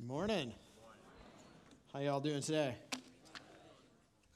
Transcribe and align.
Good 0.00 0.08
morning. 0.08 0.54
How 1.92 2.00
y'all 2.00 2.20
doing 2.20 2.40
today? 2.40 2.74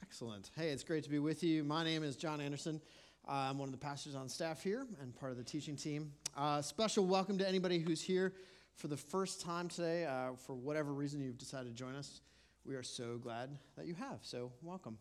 Excellent. 0.03 0.51
Hey, 0.55 0.69
it's 0.69 0.83
great 0.83 1.03
to 1.05 1.09
be 1.09 1.17
with 1.17 1.41
you. 1.41 1.63
My 1.63 1.83
name 1.83 2.03
is 2.03 2.15
John 2.15 2.39
Anderson. 2.39 2.79
Uh, 3.27 3.31
I'm 3.31 3.57
one 3.57 3.69
of 3.69 3.71
the 3.71 3.79
pastors 3.79 4.13
on 4.13 4.29
staff 4.29 4.61
here 4.61 4.85
and 5.01 5.15
part 5.15 5.31
of 5.31 5.39
the 5.39 5.43
teaching 5.43 5.75
team. 5.75 6.11
Uh, 6.37 6.61
special 6.61 7.07
welcome 7.07 7.39
to 7.39 7.47
anybody 7.47 7.79
who's 7.79 7.99
here 7.99 8.33
for 8.75 8.89
the 8.89 8.95
first 8.95 9.41
time 9.41 9.67
today. 9.67 10.05
Uh, 10.05 10.33
for 10.37 10.53
whatever 10.53 10.93
reason 10.93 11.19
you've 11.19 11.39
decided 11.39 11.69
to 11.69 11.73
join 11.73 11.95
us, 11.95 12.21
we 12.63 12.75
are 12.75 12.83
so 12.83 13.17
glad 13.17 13.49
that 13.75 13.87
you 13.87 13.95
have. 13.95 14.19
So, 14.21 14.51
welcome. 14.61 14.99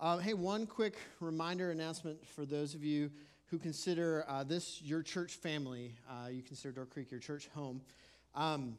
Um, 0.00 0.20
hey, 0.20 0.34
one 0.34 0.66
quick 0.66 0.98
reminder 1.18 1.70
announcement 1.70 2.28
for 2.28 2.44
those 2.44 2.74
of 2.74 2.84
you 2.84 3.10
who 3.46 3.58
consider 3.58 4.26
uh, 4.28 4.44
this 4.44 4.82
your 4.82 5.02
church 5.02 5.32
family. 5.36 5.94
Uh, 6.10 6.28
you 6.28 6.42
consider 6.42 6.72
Door 6.72 6.86
Creek 6.86 7.10
your 7.10 7.20
church 7.20 7.48
home. 7.54 7.80
Um, 8.34 8.76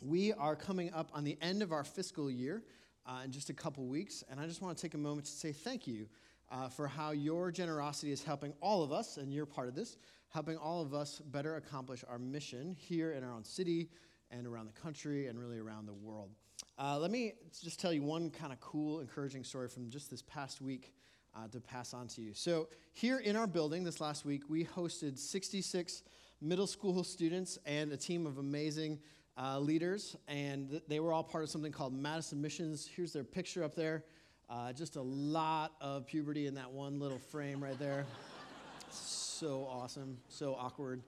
we 0.00 0.32
are 0.34 0.54
coming 0.54 0.92
up 0.92 1.10
on 1.12 1.24
the 1.24 1.36
end 1.42 1.62
of 1.62 1.72
our 1.72 1.84
fiscal 1.84 2.30
year 2.30 2.62
uh, 3.06 3.22
in 3.24 3.32
just 3.32 3.50
a 3.50 3.54
couple 3.54 3.86
weeks, 3.86 4.22
and 4.30 4.38
I 4.38 4.46
just 4.46 4.62
want 4.62 4.76
to 4.76 4.82
take 4.82 4.94
a 4.94 4.98
moment 4.98 5.26
to 5.26 5.32
say 5.32 5.52
thank 5.52 5.86
you 5.86 6.06
uh, 6.50 6.68
for 6.68 6.86
how 6.86 7.10
your 7.10 7.50
generosity 7.50 8.12
is 8.12 8.22
helping 8.22 8.52
all 8.60 8.82
of 8.82 8.92
us, 8.92 9.16
and 9.16 9.32
you're 9.32 9.46
part 9.46 9.68
of 9.68 9.74
this, 9.74 9.96
helping 10.28 10.56
all 10.56 10.80
of 10.80 10.94
us 10.94 11.20
better 11.26 11.56
accomplish 11.56 12.04
our 12.08 12.18
mission 12.18 12.76
here 12.78 13.12
in 13.12 13.24
our 13.24 13.32
own 13.32 13.44
city 13.44 13.88
and 14.30 14.46
around 14.46 14.66
the 14.66 14.80
country 14.80 15.26
and 15.26 15.38
really 15.38 15.58
around 15.58 15.86
the 15.86 15.94
world. 15.94 16.30
Uh, 16.78 16.98
let 16.98 17.10
me 17.10 17.32
just 17.60 17.80
tell 17.80 17.92
you 17.92 18.02
one 18.02 18.30
kind 18.30 18.52
of 18.52 18.60
cool, 18.60 19.00
encouraging 19.00 19.42
story 19.42 19.68
from 19.68 19.90
just 19.90 20.10
this 20.10 20.22
past 20.22 20.60
week 20.60 20.94
uh, 21.36 21.48
to 21.48 21.60
pass 21.60 21.92
on 21.92 22.06
to 22.06 22.20
you. 22.20 22.32
So, 22.34 22.68
here 22.92 23.18
in 23.18 23.36
our 23.36 23.46
building 23.46 23.84
this 23.84 24.00
last 24.00 24.24
week, 24.24 24.42
we 24.48 24.64
hosted 24.64 25.18
66 25.18 26.02
middle 26.40 26.66
school 26.66 27.02
students 27.02 27.58
and 27.66 27.92
a 27.92 27.96
team 27.96 28.26
of 28.26 28.38
amazing 28.38 28.98
uh, 29.38 29.58
leaders, 29.58 30.16
and 30.26 30.70
th- 30.70 30.82
they 30.88 31.00
were 31.00 31.12
all 31.12 31.22
part 31.22 31.44
of 31.44 31.50
something 31.50 31.72
called 31.72 31.94
Madison 31.94 32.40
Missions. 32.40 32.88
Here's 32.94 33.12
their 33.12 33.24
picture 33.24 33.62
up 33.62 33.74
there. 33.74 34.04
Uh, 34.50 34.72
just 34.72 34.96
a 34.96 35.02
lot 35.02 35.72
of 35.80 36.06
puberty 36.06 36.46
in 36.46 36.54
that 36.54 36.70
one 36.70 36.98
little 36.98 37.18
frame 37.18 37.62
right 37.62 37.78
there. 37.78 38.04
so 38.90 39.68
awesome, 39.70 40.18
so 40.28 40.54
awkward. 40.54 41.02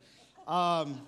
Um, 0.47 1.01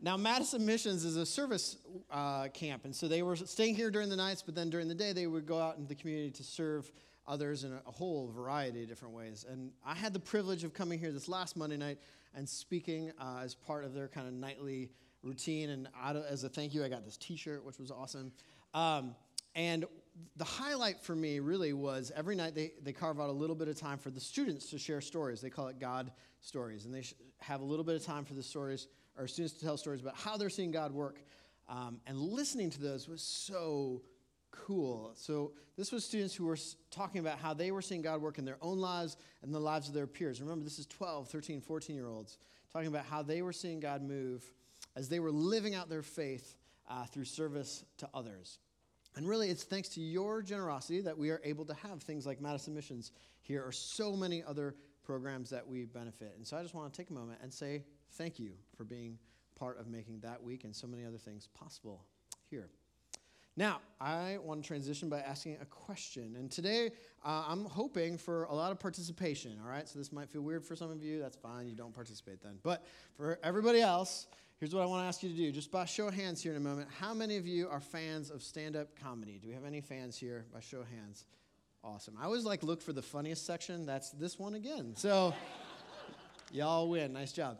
now, 0.00 0.16
Madison 0.16 0.64
Missions 0.64 1.04
is 1.04 1.16
a 1.16 1.26
service 1.26 1.76
uh, 2.10 2.48
camp, 2.48 2.84
and 2.84 2.94
so 2.94 3.08
they 3.08 3.22
were 3.22 3.34
staying 3.34 3.74
here 3.74 3.90
during 3.90 4.08
the 4.08 4.16
nights, 4.16 4.42
but 4.42 4.54
then 4.54 4.70
during 4.70 4.86
the 4.86 4.94
day 4.94 5.12
they 5.12 5.26
would 5.26 5.44
go 5.44 5.60
out 5.60 5.76
into 5.76 5.88
the 5.88 5.96
community 5.96 6.30
to 6.30 6.44
serve 6.44 6.90
others 7.26 7.64
in 7.64 7.72
a 7.72 7.90
whole 7.90 8.28
variety 8.28 8.84
of 8.84 8.88
different 8.88 9.12
ways. 9.12 9.44
And 9.48 9.72
I 9.84 9.94
had 9.94 10.12
the 10.12 10.20
privilege 10.20 10.64
of 10.64 10.72
coming 10.72 10.98
here 10.98 11.12
this 11.12 11.28
last 11.28 11.56
Monday 11.56 11.76
night 11.76 11.98
and 12.34 12.48
speaking 12.48 13.12
uh, 13.20 13.40
as 13.42 13.54
part 13.54 13.84
of 13.84 13.92
their 13.92 14.08
kind 14.08 14.28
of 14.28 14.32
nightly 14.32 14.90
routine. 15.22 15.70
And 15.70 15.88
as 16.28 16.44
a 16.44 16.48
thank 16.48 16.74
you, 16.74 16.84
I 16.84 16.88
got 16.88 17.04
this 17.04 17.16
T-shirt, 17.16 17.64
which 17.64 17.78
was 17.78 17.90
awesome. 17.90 18.32
Um, 18.74 19.14
and 19.54 19.84
the 20.36 20.44
highlight 20.44 21.00
for 21.00 21.14
me 21.14 21.40
really 21.40 21.72
was 21.72 22.12
every 22.14 22.36
night 22.36 22.54
they, 22.54 22.72
they 22.82 22.92
carve 22.92 23.20
out 23.20 23.28
a 23.28 23.32
little 23.32 23.56
bit 23.56 23.68
of 23.68 23.78
time 23.78 23.98
for 23.98 24.10
the 24.10 24.20
students 24.20 24.70
to 24.70 24.78
share 24.78 25.00
stories. 25.00 25.40
They 25.40 25.50
call 25.50 25.68
it 25.68 25.78
God 25.78 26.12
stories, 26.40 26.84
and 26.84 26.94
they 26.94 27.04
have 27.40 27.60
a 27.60 27.64
little 27.64 27.84
bit 27.84 27.96
of 27.96 28.04
time 28.04 28.24
for 28.24 28.34
the 28.34 28.42
stories 28.42 28.88
or 29.16 29.26
students 29.26 29.54
to 29.58 29.64
tell 29.64 29.76
stories 29.76 30.00
about 30.00 30.16
how 30.16 30.36
they're 30.36 30.50
seeing 30.50 30.70
God 30.70 30.92
work. 30.92 31.20
Um, 31.68 32.00
and 32.06 32.18
listening 32.18 32.70
to 32.70 32.80
those 32.80 33.08
was 33.08 33.20
so 33.20 34.02
cool. 34.50 35.12
So, 35.14 35.52
this 35.76 35.92
was 35.92 36.04
students 36.04 36.34
who 36.34 36.44
were 36.44 36.58
talking 36.90 37.20
about 37.20 37.38
how 37.38 37.54
they 37.54 37.70
were 37.70 37.82
seeing 37.82 38.02
God 38.02 38.20
work 38.20 38.38
in 38.38 38.44
their 38.44 38.56
own 38.60 38.78
lives 38.78 39.16
and 39.42 39.54
the 39.54 39.60
lives 39.60 39.86
of 39.86 39.94
their 39.94 40.06
peers. 40.06 40.40
Remember, 40.40 40.64
this 40.64 40.78
is 40.78 40.86
12, 40.86 41.28
13, 41.28 41.60
14 41.60 41.94
year 41.94 42.08
olds 42.08 42.38
talking 42.72 42.88
about 42.88 43.04
how 43.04 43.22
they 43.22 43.42
were 43.42 43.52
seeing 43.52 43.80
God 43.80 44.02
move 44.02 44.44
as 44.98 45.08
they 45.08 45.20
were 45.20 45.30
living 45.30 45.76
out 45.76 45.88
their 45.88 46.02
faith 46.02 46.56
uh, 46.90 47.04
through 47.04 47.24
service 47.24 47.84
to 47.98 48.08
others. 48.12 48.58
And 49.14 49.28
really, 49.28 49.48
it's 49.48 49.62
thanks 49.62 49.88
to 49.90 50.00
your 50.00 50.42
generosity 50.42 51.00
that 51.02 51.16
we 51.16 51.30
are 51.30 51.40
able 51.44 51.64
to 51.66 51.74
have 51.74 52.02
things 52.02 52.26
like 52.26 52.40
Madison 52.40 52.74
Missions 52.74 53.12
here, 53.40 53.62
or 53.64 53.72
so 53.72 54.16
many 54.16 54.42
other 54.42 54.74
programs 55.04 55.50
that 55.50 55.66
we 55.66 55.84
benefit. 55.84 56.34
And 56.36 56.46
so 56.46 56.56
I 56.56 56.62
just 56.62 56.74
want 56.74 56.92
to 56.92 56.96
take 56.96 57.10
a 57.10 57.12
moment 57.12 57.38
and 57.42 57.52
say 57.52 57.84
thank 58.12 58.38
you 58.38 58.50
for 58.76 58.84
being 58.84 59.18
part 59.54 59.78
of 59.80 59.86
making 59.86 60.20
that 60.20 60.42
week 60.42 60.64
and 60.64 60.74
so 60.74 60.86
many 60.86 61.04
other 61.04 61.16
things 61.16 61.48
possible 61.54 62.04
here. 62.50 62.68
Now, 63.56 63.80
I 64.00 64.38
want 64.44 64.62
to 64.62 64.66
transition 64.66 65.08
by 65.08 65.18
asking 65.20 65.58
a 65.60 65.64
question. 65.64 66.36
And 66.38 66.48
today, 66.48 66.92
uh, 67.24 67.44
I'm 67.48 67.64
hoping 67.64 68.16
for 68.16 68.44
a 68.44 68.54
lot 68.54 68.70
of 68.70 68.78
participation, 68.78 69.58
all 69.60 69.68
right? 69.68 69.88
So 69.88 69.98
this 69.98 70.12
might 70.12 70.28
feel 70.28 70.42
weird 70.42 70.64
for 70.64 70.76
some 70.76 70.92
of 70.92 71.02
you. 71.02 71.20
That's 71.20 71.36
fine. 71.36 71.66
You 71.66 71.74
don't 71.74 71.92
participate 71.92 72.40
then. 72.40 72.58
But 72.62 72.84
for 73.16 73.40
everybody 73.42 73.80
else, 73.80 74.28
here's 74.58 74.74
what 74.74 74.82
I 74.82 74.86
want 74.86 75.04
to 75.04 75.08
ask 75.08 75.22
you 75.22 75.30
to 75.30 75.36
do. 75.36 75.52
Just 75.52 75.70
by 75.70 75.84
show 75.84 76.08
of 76.08 76.14
hands 76.14 76.42
here 76.42 76.52
in 76.52 76.58
a 76.58 76.60
moment, 76.60 76.88
how 76.98 77.14
many 77.14 77.36
of 77.36 77.46
you 77.46 77.68
are 77.68 77.80
fans 77.80 78.30
of 78.30 78.42
stand 78.42 78.76
up 78.76 78.88
comedy? 79.00 79.38
Do 79.40 79.48
we 79.48 79.54
have 79.54 79.64
any 79.64 79.80
fans 79.80 80.16
here 80.16 80.44
by 80.52 80.60
show 80.60 80.80
of 80.80 80.88
hands? 80.88 81.24
Awesome. 81.84 82.16
I 82.20 82.24
always 82.24 82.44
like 82.44 82.62
look 82.62 82.82
for 82.82 82.92
the 82.92 83.02
funniest 83.02 83.46
section. 83.46 83.86
That's 83.86 84.10
this 84.10 84.38
one 84.38 84.54
again. 84.54 84.94
So, 84.96 85.32
y'all 86.52 86.88
win. 86.88 87.12
Nice 87.12 87.32
job. 87.32 87.58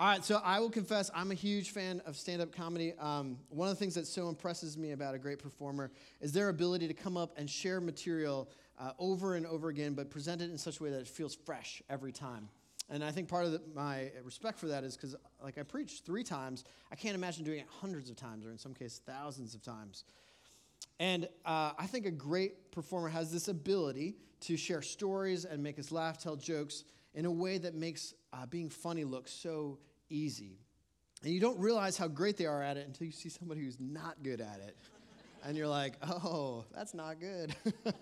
All 0.00 0.08
right, 0.08 0.24
so 0.24 0.40
I 0.42 0.58
will 0.58 0.70
confess 0.70 1.08
I'm 1.14 1.30
a 1.30 1.34
huge 1.34 1.70
fan 1.70 2.02
of 2.04 2.16
stand 2.16 2.42
up 2.42 2.52
comedy. 2.52 2.94
Um, 2.98 3.38
one 3.48 3.68
of 3.68 3.76
the 3.76 3.78
things 3.78 3.94
that 3.94 4.08
so 4.08 4.28
impresses 4.28 4.76
me 4.76 4.90
about 4.90 5.14
a 5.14 5.18
great 5.18 5.38
performer 5.38 5.92
is 6.20 6.32
their 6.32 6.48
ability 6.48 6.88
to 6.88 6.94
come 6.94 7.16
up 7.16 7.38
and 7.38 7.48
share 7.48 7.80
material 7.80 8.50
uh, 8.80 8.90
over 8.98 9.36
and 9.36 9.46
over 9.46 9.68
again, 9.68 9.94
but 9.94 10.10
present 10.10 10.42
it 10.42 10.50
in 10.50 10.58
such 10.58 10.80
a 10.80 10.82
way 10.82 10.90
that 10.90 10.98
it 10.98 11.06
feels 11.06 11.36
fresh 11.36 11.80
every 11.88 12.10
time. 12.10 12.48
And 12.90 13.02
I 13.02 13.10
think 13.10 13.28
part 13.28 13.46
of 13.46 13.52
the, 13.52 13.62
my 13.74 14.10
respect 14.22 14.58
for 14.58 14.66
that 14.66 14.84
is 14.84 14.96
because, 14.96 15.16
like, 15.42 15.56
I 15.56 15.62
preached 15.62 16.04
three 16.04 16.22
times. 16.22 16.64
I 16.92 16.96
can't 16.96 17.14
imagine 17.14 17.44
doing 17.44 17.60
it 17.60 17.66
hundreds 17.80 18.10
of 18.10 18.16
times, 18.16 18.44
or 18.44 18.50
in 18.50 18.58
some 18.58 18.74
cases, 18.74 19.00
thousands 19.06 19.54
of 19.54 19.62
times. 19.62 20.04
And 21.00 21.28
uh, 21.44 21.72
I 21.78 21.86
think 21.86 22.06
a 22.06 22.10
great 22.10 22.70
performer 22.72 23.08
has 23.08 23.32
this 23.32 23.48
ability 23.48 24.16
to 24.40 24.56
share 24.56 24.82
stories 24.82 25.44
and 25.44 25.62
make 25.62 25.78
us 25.78 25.90
laugh, 25.90 26.18
tell 26.18 26.36
jokes 26.36 26.84
in 27.14 27.24
a 27.24 27.30
way 27.30 27.58
that 27.58 27.74
makes 27.74 28.14
uh, 28.32 28.46
being 28.46 28.68
funny 28.68 29.04
look 29.04 29.28
so 29.28 29.78
easy. 30.10 30.58
And 31.22 31.32
you 31.32 31.40
don't 31.40 31.58
realize 31.58 31.96
how 31.96 32.08
great 32.08 32.36
they 32.36 32.46
are 32.46 32.62
at 32.62 32.76
it 32.76 32.86
until 32.86 33.06
you 33.06 33.12
see 33.12 33.30
somebody 33.30 33.62
who's 33.62 33.80
not 33.80 34.22
good 34.22 34.40
at 34.40 34.60
it. 34.66 34.76
and 35.44 35.56
you're 35.56 35.68
like, 35.68 35.94
oh, 36.02 36.64
that's 36.74 36.92
not 36.92 37.18
good. 37.18 37.54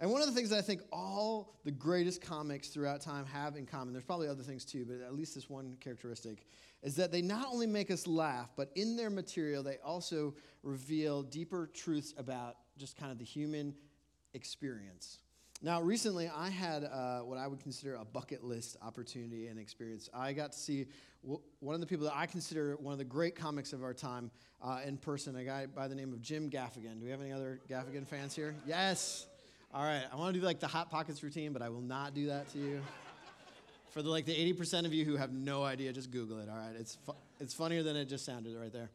and 0.00 0.10
one 0.10 0.20
of 0.20 0.26
the 0.26 0.34
things 0.34 0.50
that 0.50 0.58
I 0.58 0.62
think 0.62 0.82
all 0.92 1.54
the 1.64 1.70
greatest 1.70 2.20
comics 2.20 2.68
throughout 2.68 3.00
time 3.00 3.24
have 3.26 3.56
in 3.56 3.64
common, 3.64 3.92
there's 3.92 4.04
probably 4.04 4.28
other 4.28 4.42
things 4.42 4.64
too, 4.64 4.84
but 4.84 5.00
at 5.06 5.14
least 5.14 5.34
this 5.34 5.48
one 5.48 5.76
characteristic, 5.80 6.46
is 6.82 6.96
that 6.96 7.10
they 7.10 7.22
not 7.22 7.46
only 7.50 7.66
make 7.66 7.90
us 7.90 8.06
laugh, 8.06 8.50
but 8.56 8.70
in 8.74 8.96
their 8.96 9.10
material, 9.10 9.62
they 9.62 9.78
also 9.84 10.34
reveal 10.62 11.22
deeper 11.22 11.70
truths 11.72 12.12
about 12.18 12.56
just 12.76 12.96
kind 12.96 13.10
of 13.10 13.18
the 13.18 13.24
human 13.24 13.74
experience. 14.34 15.18
Now, 15.62 15.80
recently, 15.80 16.28
I 16.28 16.50
had 16.50 16.84
uh, 16.84 17.20
what 17.20 17.38
I 17.38 17.46
would 17.46 17.60
consider 17.60 17.94
a 17.94 18.04
bucket 18.04 18.44
list 18.44 18.76
opportunity 18.82 19.46
and 19.46 19.58
experience. 19.58 20.10
I 20.12 20.34
got 20.34 20.52
to 20.52 20.58
see 20.58 20.86
w- 21.22 21.40
one 21.60 21.74
of 21.74 21.80
the 21.80 21.86
people 21.86 22.04
that 22.04 22.14
I 22.14 22.26
consider 22.26 22.76
one 22.76 22.92
of 22.92 22.98
the 22.98 23.06
great 23.06 23.34
comics 23.34 23.72
of 23.72 23.82
our 23.82 23.94
time 23.94 24.30
uh, 24.62 24.80
in 24.86 24.98
person, 24.98 25.34
a 25.36 25.44
guy 25.44 25.64
by 25.64 25.88
the 25.88 25.94
name 25.94 26.12
of 26.12 26.20
Jim 26.20 26.50
Gaffigan. 26.50 26.98
Do 26.98 27.06
we 27.06 27.10
have 27.10 27.22
any 27.22 27.32
other 27.32 27.60
Gaffigan 27.70 28.06
fans 28.06 28.36
here? 28.36 28.54
Yes. 28.66 29.26
All 29.76 29.84
right. 29.84 30.04
I 30.10 30.16
want 30.16 30.32
to 30.32 30.40
do 30.40 30.46
like 30.46 30.58
the 30.58 30.66
Hot 30.66 30.90
Pockets 30.90 31.22
routine, 31.22 31.52
but 31.52 31.60
I 31.60 31.68
will 31.68 31.82
not 31.82 32.14
do 32.14 32.28
that 32.28 32.50
to 32.52 32.58
you. 32.58 32.80
For 33.90 34.00
the 34.00 34.08
like 34.08 34.24
the 34.24 34.32
80% 34.32 34.86
of 34.86 34.94
you 34.94 35.04
who 35.04 35.16
have 35.16 35.34
no 35.34 35.64
idea, 35.64 35.92
just 35.92 36.10
Google 36.10 36.38
it. 36.38 36.48
All 36.48 36.56
right. 36.56 36.74
It's, 36.80 36.96
fu- 37.04 37.12
it's 37.40 37.52
funnier 37.52 37.82
than 37.82 37.94
it 37.94 38.06
just 38.06 38.24
sounded 38.24 38.56
right 38.56 38.72
there. 38.72 38.88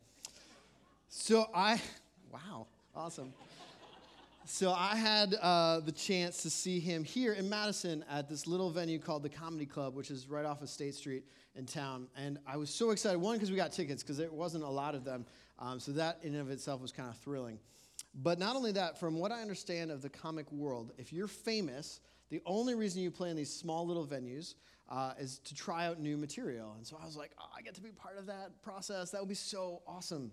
So 1.08 1.46
I, 1.54 1.80
wow, 2.34 2.66
awesome. 2.96 3.32
So 4.46 4.72
I 4.72 4.96
had 4.96 5.36
uh, 5.36 5.82
the 5.82 5.92
chance 5.92 6.42
to 6.42 6.50
see 6.50 6.80
him 6.80 7.04
here 7.04 7.34
in 7.34 7.48
Madison 7.48 8.04
at 8.10 8.28
this 8.28 8.48
little 8.48 8.72
venue 8.72 8.98
called 8.98 9.22
the 9.22 9.30
Comedy 9.30 9.68
Club, 9.68 9.94
which 9.94 10.10
is 10.10 10.28
right 10.28 10.46
off 10.46 10.64
of 10.64 10.70
State 10.70 10.96
Street 10.96 11.26
in 11.54 11.68
town. 11.68 12.08
And 12.18 12.40
I 12.48 12.58
was 12.58 12.72
so 12.72 12.90
excited. 12.90 13.20
One, 13.20 13.36
because 13.36 13.52
we 13.52 13.56
got 13.56 13.72
tickets, 13.72 14.02
because 14.02 14.18
there 14.18 14.32
wasn't 14.32 14.64
a 14.64 14.70
lot 14.70 14.96
of 14.96 15.04
them. 15.04 15.28
Um, 15.60 15.80
so 15.80 15.92
that 15.92 16.18
in 16.24 16.34
and 16.34 16.42
of 16.42 16.50
itself 16.50 16.82
was 16.82 16.92
kind 16.92 17.08
of 17.08 17.18
thrilling. 17.18 17.60
But 18.14 18.40
not 18.40 18.56
only 18.56 18.74
that, 18.74 19.00
from 19.00 19.18
what 19.18 19.32
I 19.32 19.42
understand 19.42 19.90
of 19.92 20.02
the 20.02 20.10
comic 20.10 20.52
world, 20.52 20.92
if 20.98 21.14
you're 21.14 21.28
famous, 21.28 22.02
the 22.30 22.42
only 22.46 22.76
reason 22.76 23.02
you 23.02 23.12
play 23.12 23.30
in 23.30 23.36
these 23.36 23.54
small 23.54 23.86
little 23.86 24.06
venues 24.06 24.56
uh, 24.90 25.14
is 25.18 25.40
to 25.40 25.56
try 25.56 25.86
out 25.86 26.00
new 26.00 26.18
material. 26.18 26.74
And 26.78 26.86
so 26.86 26.98
I 27.02 27.06
was 27.06 27.16
like, 27.16 27.32
oh, 27.40 27.50
I 27.58 27.62
get 27.62 27.76
to 27.76 27.82
be 27.82 27.92
part 27.92 28.18
of 28.18 28.26
that 28.26 28.62
process. 28.62 29.12
That 29.12 29.22
would 29.22 29.30
be 29.30 29.36
so 29.36 29.82
awesome. 29.88 30.32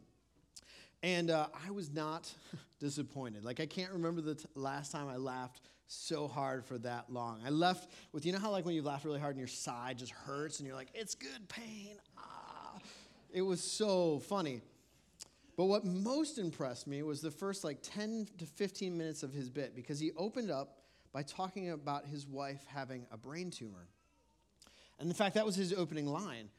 And 1.05 1.31
uh, 1.31 1.47
I 1.67 1.71
was 1.71 1.93
not 1.93 2.33
disappointed. 2.81 3.45
Like, 3.45 3.61
I 3.61 3.67
can't 3.67 3.93
remember 3.93 4.21
the 4.21 4.35
t- 4.35 4.47
last 4.57 4.91
time 4.91 5.09
I 5.09 5.17
laughed 5.17 5.61
so 5.87 6.27
hard 6.27 6.65
for 6.65 6.77
that 6.79 7.13
long. 7.13 7.41
I 7.47 7.51
left 7.51 7.93
with, 8.13 8.27
you 8.27 8.33
know 8.33 8.41
how, 8.41 8.51
like, 8.51 8.67
when 8.67 8.75
you 8.75 8.83
laugh 8.83 9.05
really 9.05 9.21
hard 9.21 9.37
and 9.37 9.39
your 9.39 9.47
side 9.47 9.99
just 9.99 10.13
hurts 10.13 10.59
and 10.59 10.67
you're 10.67 10.77
like, 10.77 10.91
it's 10.95 11.15
good 11.15 11.49
pain. 11.49 11.97
Ah. 12.19 12.79
It 13.33 13.43
was 13.43 13.61
so 13.63 14.19
funny. 14.21 14.63
But 15.59 15.65
what 15.65 15.85
most 15.85 16.39
impressed 16.39 16.87
me 16.87 17.03
was 17.03 17.21
the 17.21 17.33
first, 17.33 17.65
like, 17.65 17.79
10 17.83 18.29
to 18.39 18.47
15 18.47 18.97
minutes 18.97 19.25
of 19.25 19.33
his 19.33 19.51
bit 19.51 19.75
because 19.75 19.99
he 19.99 20.13
opened 20.13 20.53
up 20.53 20.79
by 21.13 21.25
talking 21.25 21.71
about 21.71 22.07
his 22.07 22.29
wife 22.29 22.65
having 22.69 23.09
a 23.11 23.17
brain 23.17 23.51
tumor. 23.51 23.89
And 25.01 25.09
in 25.09 25.15
fact, 25.15 25.35
that 25.35 25.45
was 25.45 25.57
his 25.57 25.73
opening 25.73 26.07
line. 26.07 26.51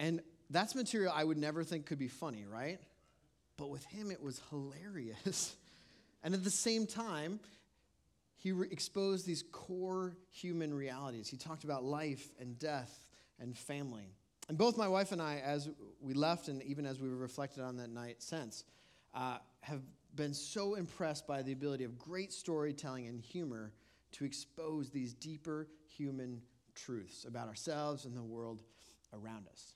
And 0.00 0.22
that's 0.48 0.74
material 0.74 1.12
I 1.14 1.22
would 1.22 1.36
never 1.36 1.64
think 1.64 1.84
could 1.84 1.98
be 1.98 2.08
funny, 2.08 2.46
right? 2.46 2.80
But 3.58 3.68
with 3.68 3.84
him, 3.84 4.10
it 4.10 4.22
was 4.22 4.40
hilarious. 4.48 5.54
and 6.24 6.32
at 6.32 6.44
the 6.44 6.50
same 6.50 6.86
time, 6.86 7.40
he 8.38 8.52
re- 8.52 8.68
exposed 8.70 9.26
these 9.26 9.44
core 9.52 10.16
human 10.30 10.72
realities. 10.72 11.28
He 11.28 11.36
talked 11.36 11.64
about 11.64 11.84
life 11.84 12.26
and 12.40 12.58
death 12.58 13.06
and 13.38 13.54
family. 13.54 14.14
And 14.52 14.58
both 14.58 14.76
my 14.76 14.86
wife 14.86 15.12
and 15.12 15.22
I, 15.22 15.40
as 15.42 15.70
we 16.02 16.12
left 16.12 16.48
and 16.48 16.62
even 16.64 16.84
as 16.84 17.00
we 17.00 17.08
reflected 17.08 17.62
on 17.64 17.78
that 17.78 17.88
night 17.88 18.16
since, 18.18 18.64
uh, 19.14 19.38
have 19.62 19.80
been 20.14 20.34
so 20.34 20.74
impressed 20.74 21.26
by 21.26 21.40
the 21.40 21.52
ability 21.52 21.84
of 21.84 21.98
great 21.98 22.30
storytelling 22.30 23.06
and 23.06 23.18
humor 23.18 23.72
to 24.10 24.26
expose 24.26 24.90
these 24.90 25.14
deeper 25.14 25.68
human 25.88 26.42
truths 26.74 27.24
about 27.24 27.48
ourselves 27.48 28.04
and 28.04 28.14
the 28.14 28.22
world 28.22 28.62
around 29.14 29.48
us. 29.48 29.72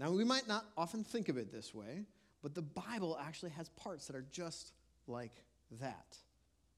Now, 0.00 0.10
we 0.10 0.24
might 0.24 0.48
not 0.48 0.64
often 0.74 1.04
think 1.04 1.28
of 1.28 1.36
it 1.36 1.52
this 1.52 1.74
way, 1.74 2.06
but 2.42 2.54
the 2.54 2.62
Bible 2.62 3.18
actually 3.20 3.50
has 3.50 3.68
parts 3.68 4.06
that 4.06 4.16
are 4.16 4.24
just 4.32 4.72
like 5.06 5.44
that. 5.82 6.16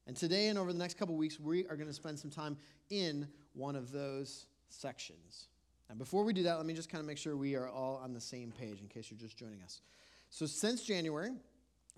And 0.05 0.17
today 0.17 0.49
and 0.49 0.59
over 0.59 0.73
the 0.73 0.79
next 0.79 0.97
couple 0.97 1.15
weeks, 1.15 1.39
we 1.39 1.65
are 1.67 1.77
going 1.77 1.87
to 1.87 1.93
spend 1.93 2.19
some 2.19 2.29
time 2.29 2.57
in 2.89 3.25
one 3.53 3.77
of 3.77 3.93
those 3.93 4.47
sections. 4.67 5.47
And 5.89 5.97
before 5.97 6.23
we 6.23 6.33
do 6.33 6.43
that, 6.43 6.57
let 6.57 6.65
me 6.65 6.73
just 6.73 6.89
kind 6.89 6.99
of 6.99 7.07
make 7.07 7.17
sure 7.17 7.35
we 7.35 7.55
are 7.55 7.69
all 7.69 7.99
on 8.03 8.13
the 8.13 8.21
same 8.21 8.51
page 8.51 8.81
in 8.81 8.87
case 8.87 9.09
you're 9.09 9.19
just 9.19 9.37
joining 9.37 9.61
us. 9.61 9.81
So, 10.29 10.45
since 10.45 10.83
January, 10.83 11.31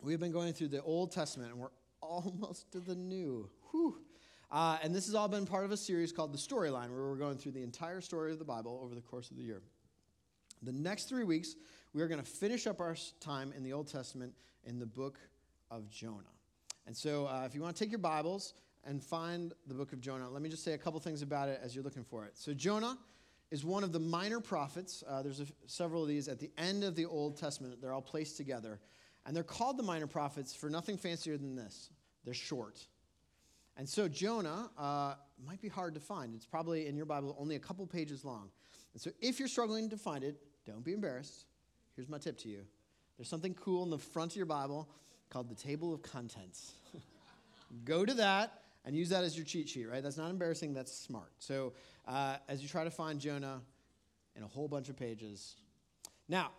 we've 0.02 0.20
been 0.20 0.32
going 0.32 0.54
through 0.54 0.68
the 0.70 0.82
Old 0.84 1.12
Testament 1.12 1.52
and 1.52 1.60
we're 1.60 1.70
almost 2.02 2.72
to 2.72 2.80
the 2.80 2.96
New. 2.96 3.50
Whew. 3.72 3.98
Uh, 4.52 4.78
and 4.82 4.96
this 4.96 5.06
has 5.06 5.16
all 5.16 5.28
been 5.28 5.46
part 5.46 5.66
of 5.66 5.72
a 5.72 5.78
series 5.78 6.12
called 6.12 6.34
The 6.34 6.38
Storyline, 6.38 6.90
where 6.90 7.08
we're 7.08 7.16
going 7.16 7.38
through 7.38 7.52
the 7.52 7.62
entire 7.62 8.02
story 8.02 8.32
of 8.32 8.40
the 8.40 8.46
Bible 8.46 8.80
over 8.84 8.96
the 8.96 9.02
course 9.02 9.30
of 9.30 9.38
the 9.38 9.44
year. 9.44 9.62
The 10.64 10.72
next 10.72 11.06
three 11.06 11.24
weeks, 11.24 11.56
we 11.94 12.02
are 12.02 12.08
going 12.08 12.20
to 12.20 12.26
finish 12.26 12.66
up 12.66 12.82
our 12.82 12.96
time 13.20 13.54
in 13.56 13.64
the 13.64 13.74
Old 13.74 13.88
Testament 13.88 14.34
in 14.66 14.80
the 14.80 14.86
book 14.86 15.20
of 15.70 15.90
Jonah. 15.90 16.24
And 16.88 16.98
so, 16.98 17.28
uh, 17.28 17.44
if 17.46 17.54
you 17.54 17.62
want 17.62 17.76
to 17.76 17.84
take 17.84 17.92
your 17.92 18.00
Bibles 18.00 18.54
and 18.86 19.04
find 19.04 19.54
the 19.68 19.76
book 19.76 19.94
of 19.94 20.02
Jonah, 20.02 20.30
let 20.30 20.42
me 20.42 20.50
just 20.50 20.64
say 20.64 20.74
a 20.74 20.78
couple 20.78 21.00
things 21.00 21.22
about 21.22 21.50
it 21.50 21.60
as 21.64 21.76
you're 21.76 21.84
looking 21.84 22.04
for 22.04 22.26
it. 22.26 22.32
So, 22.36 22.54
Jonah 22.54 22.98
is 23.52 23.66
one 23.66 23.84
of 23.84 23.92
the 23.92 24.00
minor 24.00 24.40
prophets. 24.40 25.04
Uh, 25.08 25.22
there's 25.22 25.40
a, 25.40 25.46
several 25.66 26.04
of 26.04 26.08
these 26.08 26.28
at 26.28 26.40
the 26.40 26.52
end 26.58 26.84
of 26.84 26.96
the 26.96 27.06
Old 27.06 27.38
Testament. 27.38 27.82
They're 27.82 27.94
all 27.94 28.02
placed 28.02 28.38
together. 28.38 28.80
And 29.26 29.36
they're 29.36 29.44
called 29.44 29.78
the 29.78 29.84
minor 29.84 30.08
prophets 30.08 30.56
for 30.56 30.70
nothing 30.70 30.98
fancier 30.98 31.38
than 31.38 31.56
this 31.56 31.90
they're 32.26 32.34
short. 32.34 32.86
And 33.78 33.88
so 33.88 34.08
Jonah 34.08 34.70
uh, 34.78 35.16
might 35.46 35.62
be 35.62 35.70
hard 35.70 35.94
to 35.94 36.00
find. 36.00 36.36
It's 36.36 36.46
probably 36.46 36.88
in 36.88 36.98
your 36.98 37.06
Bible 37.06 37.36
only 37.40 37.56
a 37.56 37.60
couple 37.60 37.86
pages 37.88 38.26
long. 38.26 38.50
And 38.94 39.02
so 39.02 39.12
if 39.22 39.40
you're 39.40 39.48
struggling 39.48 39.90
to 39.90 39.98
find 39.98 40.24
it, 40.24 40.36
don't 40.66 40.84
be 40.84 40.94
embarrassed. 40.94 41.46
Here's 41.96 42.10
my 42.10 42.18
tip 42.18 42.38
to 42.40 42.50
you 42.50 42.64
there's 43.18 43.30
something 43.30 43.54
cool 43.54 43.84
in 43.84 43.90
the 43.90 43.98
front 43.98 44.34
of 44.34 44.38
your 44.38 44.46
Bible 44.46 44.90
called 45.30 45.50
the 45.50 45.56
table 45.56 45.94
of 45.94 46.02
contents. 46.02 46.74
Go 47.86 48.06
to 48.06 48.14
that 48.16 48.64
and 48.90 48.98
use 48.98 49.10
that 49.10 49.24
as 49.24 49.38
your 49.38 49.46
cheat 49.46 49.70
sheet, 49.70 49.86
right? 49.86 50.02
That's 50.02 50.18
not 50.18 50.32
embarrassing, 50.32 50.74
that's 50.74 50.92
smart. 50.92 51.32
So 51.38 51.74
uh, 52.08 52.38
as 52.48 52.64
you 52.64 52.68
try 52.68 52.84
to 52.84 52.90
find 52.90 53.20
Jonah 53.20 53.62
in 54.36 54.42
a 54.42 54.48
whole 54.48 54.68
bunch 54.68 54.90
of 54.90 54.98
pages. 54.98 55.58
Now, 56.28 56.50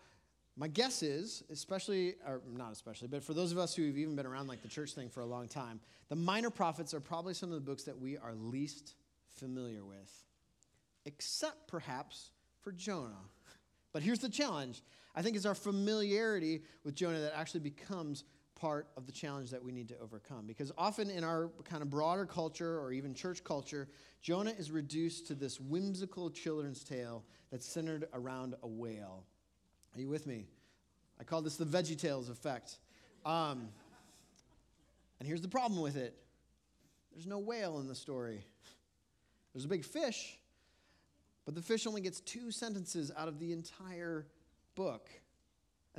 my 0.56 0.68
guess 0.68 1.02
is, 1.02 1.42
especially, 1.50 2.14
or 2.24 2.40
not 2.48 2.70
especially, 2.70 3.08
but 3.08 3.24
for 3.24 3.34
those 3.34 3.50
of 3.50 3.58
us 3.58 3.74
who 3.74 3.84
have 3.84 3.98
even 3.98 4.14
been 4.14 4.26
around 4.26 4.46
like 4.46 4.62
the 4.62 4.68
church 4.68 4.92
thing 4.92 5.08
for 5.08 5.22
a 5.22 5.26
long 5.26 5.48
time, 5.48 5.80
the 6.08 6.14
minor 6.14 6.50
prophets 6.50 6.94
are 6.94 7.00
probably 7.00 7.34
some 7.34 7.48
of 7.48 7.56
the 7.56 7.60
books 7.62 7.82
that 7.82 7.98
we 7.98 8.16
are 8.16 8.34
least 8.36 8.94
familiar 9.34 9.84
with, 9.84 10.24
except 11.06 11.66
perhaps 11.66 12.30
for 12.62 12.70
Jonah. 12.70 13.10
But 13.92 14.04
here's 14.04 14.20
the 14.20 14.28
challenge 14.28 14.84
I 15.16 15.22
think 15.22 15.34
it's 15.34 15.46
our 15.46 15.56
familiarity 15.56 16.62
with 16.84 16.94
Jonah 16.94 17.18
that 17.18 17.36
actually 17.36 17.58
becomes 17.58 18.22
part 18.60 18.88
of 18.96 19.06
the 19.06 19.12
challenge 19.12 19.50
that 19.50 19.64
we 19.64 19.72
need 19.72 19.88
to 19.88 19.98
overcome. 19.98 20.46
Because 20.46 20.70
often 20.76 21.08
in 21.08 21.24
our 21.24 21.50
kind 21.64 21.82
of 21.82 21.88
broader 21.88 22.26
culture 22.26 22.78
or 22.78 22.92
even 22.92 23.14
church 23.14 23.42
culture, 23.42 23.88
Jonah 24.20 24.52
is 24.56 24.70
reduced 24.70 25.26
to 25.28 25.34
this 25.34 25.58
whimsical 25.58 26.30
children's 26.30 26.84
tale 26.84 27.24
that's 27.50 27.66
centered 27.66 28.06
around 28.12 28.54
a 28.62 28.68
whale. 28.68 29.24
Are 29.94 30.00
you 30.00 30.08
with 30.08 30.26
me? 30.26 30.46
I 31.18 31.24
call 31.24 31.40
this 31.40 31.56
the 31.56 31.64
Veggie 31.64 31.98
Tales 31.98 32.28
effect. 32.28 32.76
Um, 33.24 33.68
and 35.18 35.26
here's 35.26 35.42
the 35.42 35.48
problem 35.48 35.80
with 35.80 35.96
it 35.96 36.14
there's 37.12 37.26
no 37.26 37.38
whale 37.38 37.80
in 37.80 37.88
the 37.88 37.94
story. 37.94 38.44
There's 39.52 39.64
a 39.64 39.68
big 39.68 39.84
fish, 39.84 40.38
but 41.44 41.54
the 41.54 41.62
fish 41.62 41.86
only 41.86 42.00
gets 42.00 42.20
two 42.20 42.50
sentences 42.50 43.10
out 43.16 43.26
of 43.26 43.40
the 43.40 43.52
entire 43.52 44.26
book. 44.76 45.08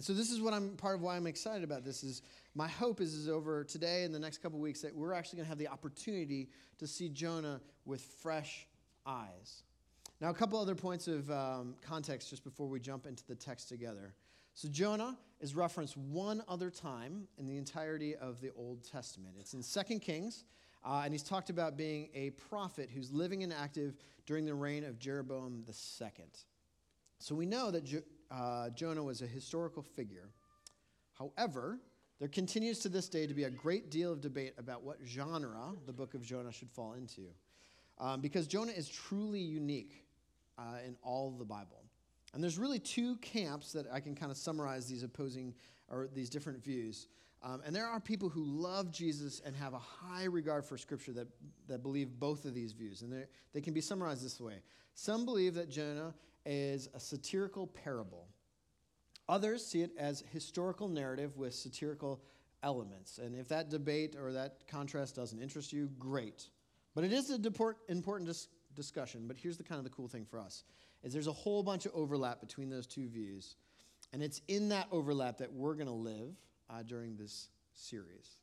And 0.02 0.06
so 0.08 0.14
this 0.14 0.32
is 0.32 0.42
what 0.42 0.52
I'm 0.52 0.70
part 0.78 0.96
of 0.96 1.04
why 1.04 1.16
I'm 1.16 1.28
excited 1.28 1.64
about 1.64 1.86
this 1.86 2.04
is 2.04 2.24
my 2.56 2.68
hope 2.68 3.02
is, 3.02 3.14
is 3.14 3.30
over 3.30 3.64
today 3.64 4.02
and 4.04 4.12
the 4.12 4.18
next 4.18 4.40
couple 4.40 4.58
weeks 4.58 4.82
that 4.82 4.96
we're 4.96 5.14
actually 5.14 5.38
going 5.38 5.46
to 5.46 5.50
have 5.50 5.60
the 5.60 5.68
opportunity 5.68 6.50
to 6.80 6.88
see 6.88 7.08
Jonah 7.08 7.62
with 7.86 8.02
fresh 8.02 8.66
eyes. 9.06 9.62
Now, 10.20 10.32
a 10.32 10.34
couple 10.34 10.60
other 10.60 10.74
points 10.74 11.08
of 11.08 11.30
um, 11.30 11.76
context 11.84 12.32
just 12.32 12.44
before 12.44 12.68
we 12.68 12.80
jump 12.80 13.06
into 13.06 13.24
the 13.28 13.36
text 13.36 13.70
together. 13.70 14.16
So, 14.56 14.68
Jonah 14.70 15.20
is 15.40 15.54
referenced 15.54 15.96
one 15.96 16.42
other 16.48 16.72
time 16.72 17.28
in 17.38 17.46
the 17.46 17.58
entirety 17.58 18.16
of 18.16 18.42
the 18.42 18.50
Old 18.56 18.84
Testament. 18.84 19.36
It's 19.40 19.54
in 19.54 19.62
2 19.62 20.00
Kings, 20.00 20.46
uh, 20.84 21.04
and 21.06 21.14
he's 21.14 21.22
talked 21.22 21.52
about 21.52 21.78
being 21.78 22.10
a 22.16 22.32
prophet 22.32 22.90
who's 22.92 23.12
living 23.12 23.44
and 23.44 23.54
active 23.54 23.98
during 24.26 24.46
the 24.46 24.56
reign 24.56 24.84
of 24.84 24.98
Jeroboam 24.98 25.64
II. 25.70 26.10
So, 27.20 27.36
we 27.36 27.46
know 27.46 27.70
that 27.70 27.84
uh, 28.32 28.70
Jonah 28.70 29.04
was 29.04 29.22
a 29.22 29.28
historical 29.28 29.84
figure. 29.84 30.30
However, 31.18 31.80
there 32.20 32.30
continues 32.30 32.80
to 32.80 32.90
this 32.90 33.10
day 33.10 33.28
to 33.28 33.34
be 33.34 33.44
a 33.44 33.50
great 33.50 33.90
deal 33.90 34.12
of 34.12 34.22
debate 34.22 34.54
about 34.58 34.84
what 34.84 34.98
genre 35.06 35.74
the 35.86 35.94
book 35.94 36.14
of 36.14 36.24
Jonah 36.24 36.52
should 36.52 36.70
fall 36.70 36.94
into. 36.94 37.24
Um, 38.00 38.22
because 38.22 38.48
Jonah 38.48 38.72
is 38.72 38.88
truly 38.90 39.40
unique 39.40 40.06
uh, 40.58 40.78
in 40.86 40.96
all 41.04 41.32
the 41.32 41.46
Bible. 41.46 41.84
And 42.34 42.42
there's 42.42 42.58
really 42.58 42.80
two 42.80 43.18
camps 43.18 43.74
that 43.74 43.86
I 43.92 44.00
can 44.00 44.16
kind 44.16 44.32
of 44.32 44.38
summarize 44.38 44.88
these 44.88 45.04
opposing 45.04 45.54
or 45.90 46.10
these 46.14 46.30
different 46.30 46.64
views. 46.64 47.08
Um, 47.44 47.62
and 47.66 47.76
there 47.76 47.88
are 47.88 48.00
people 48.00 48.30
who 48.30 48.44
love 48.44 48.92
Jesus 48.92 49.42
and 49.46 49.56
have 49.56 49.74
a 49.74 49.80
high 49.80 50.26
regard 50.26 50.64
for 50.64 50.78
Scripture 50.78 51.12
that, 51.14 51.28
that 51.68 51.82
believe 51.82 52.20
both 52.20 52.46
of 52.46 52.54
these 52.54 52.72
views. 52.72 53.02
And 53.02 53.26
they 53.54 53.62
can 53.62 53.74
be 53.74 53.82
summarized 53.82 54.24
this 54.24 54.40
way 54.40 54.62
Some 54.94 55.26
believe 55.26 55.56
that 55.56 55.70
Jonah 55.70 56.14
is 56.46 56.90
a 56.94 57.00
satirical 57.00 57.68
parable, 57.68 58.28
others 59.30 59.66
see 59.66 59.82
it 59.82 59.92
as 59.98 60.24
historical 60.32 60.88
narrative 60.90 61.38
with 61.38 61.54
satirical 61.54 62.22
elements. 62.64 63.18
And 63.18 63.36
if 63.36 63.48
that 63.50 63.70
debate 63.70 64.16
or 64.22 64.34
that 64.34 64.68
contrast 64.68 65.16
doesn't 65.16 65.42
interest 65.42 65.74
you, 65.74 65.90
great. 66.00 66.50
But 66.94 67.04
it 67.04 67.14
is 67.14 67.30
an 67.30 67.46
important 67.90 68.28
dis- 68.28 68.48
discussion. 68.76 69.28
But 69.28 69.38
here's 69.38 69.58
the 69.58 69.64
kind 69.64 69.80
of 69.80 69.84
the 69.84 69.90
cool 69.92 70.08
thing 70.08 70.26
for 70.26 70.40
us 70.40 70.64
is 71.04 71.14
there's 71.14 71.28
a 71.28 71.34
whole 71.34 71.64
bunch 71.64 71.86
of 71.86 71.94
overlap 71.96 72.40
between 72.42 72.70
those 72.70 72.86
two 72.86 73.08
views. 73.08 73.56
And 74.14 74.22
it's 74.22 74.42
in 74.48 74.70
that 74.70 74.88
overlap 74.92 75.38
that 75.40 75.52
we're 75.52 75.74
going 75.74 75.88
to 75.88 75.94
live 75.94 76.36
uh, 76.70 76.84
during 76.84 77.16
this 77.16 77.50
series. 77.74 78.38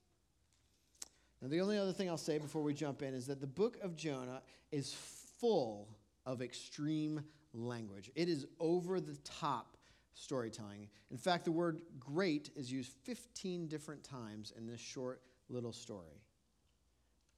Now, 1.40 1.48
the 1.48 1.60
only 1.60 1.78
other 1.78 1.92
thing 1.92 2.08
I'll 2.08 2.16
say 2.16 2.38
before 2.38 2.62
we 2.62 2.74
jump 2.74 3.02
in 3.02 3.14
is 3.14 3.26
that 3.28 3.40
the 3.40 3.46
book 3.46 3.78
of 3.82 3.94
Jonah 3.94 4.42
is 4.72 4.94
full 5.38 5.88
of 6.26 6.42
extreme 6.42 7.22
language. 7.52 8.10
It 8.14 8.28
is 8.28 8.46
over 8.60 9.00
the 9.00 9.16
top 9.24 9.76
storytelling. 10.14 10.88
In 11.10 11.16
fact, 11.16 11.44
the 11.44 11.52
word 11.52 11.80
great 11.98 12.50
is 12.56 12.70
used 12.70 12.92
15 13.04 13.68
different 13.68 14.02
times 14.02 14.52
in 14.56 14.66
this 14.66 14.80
short 14.80 15.20
little 15.48 15.72
story. 15.72 16.22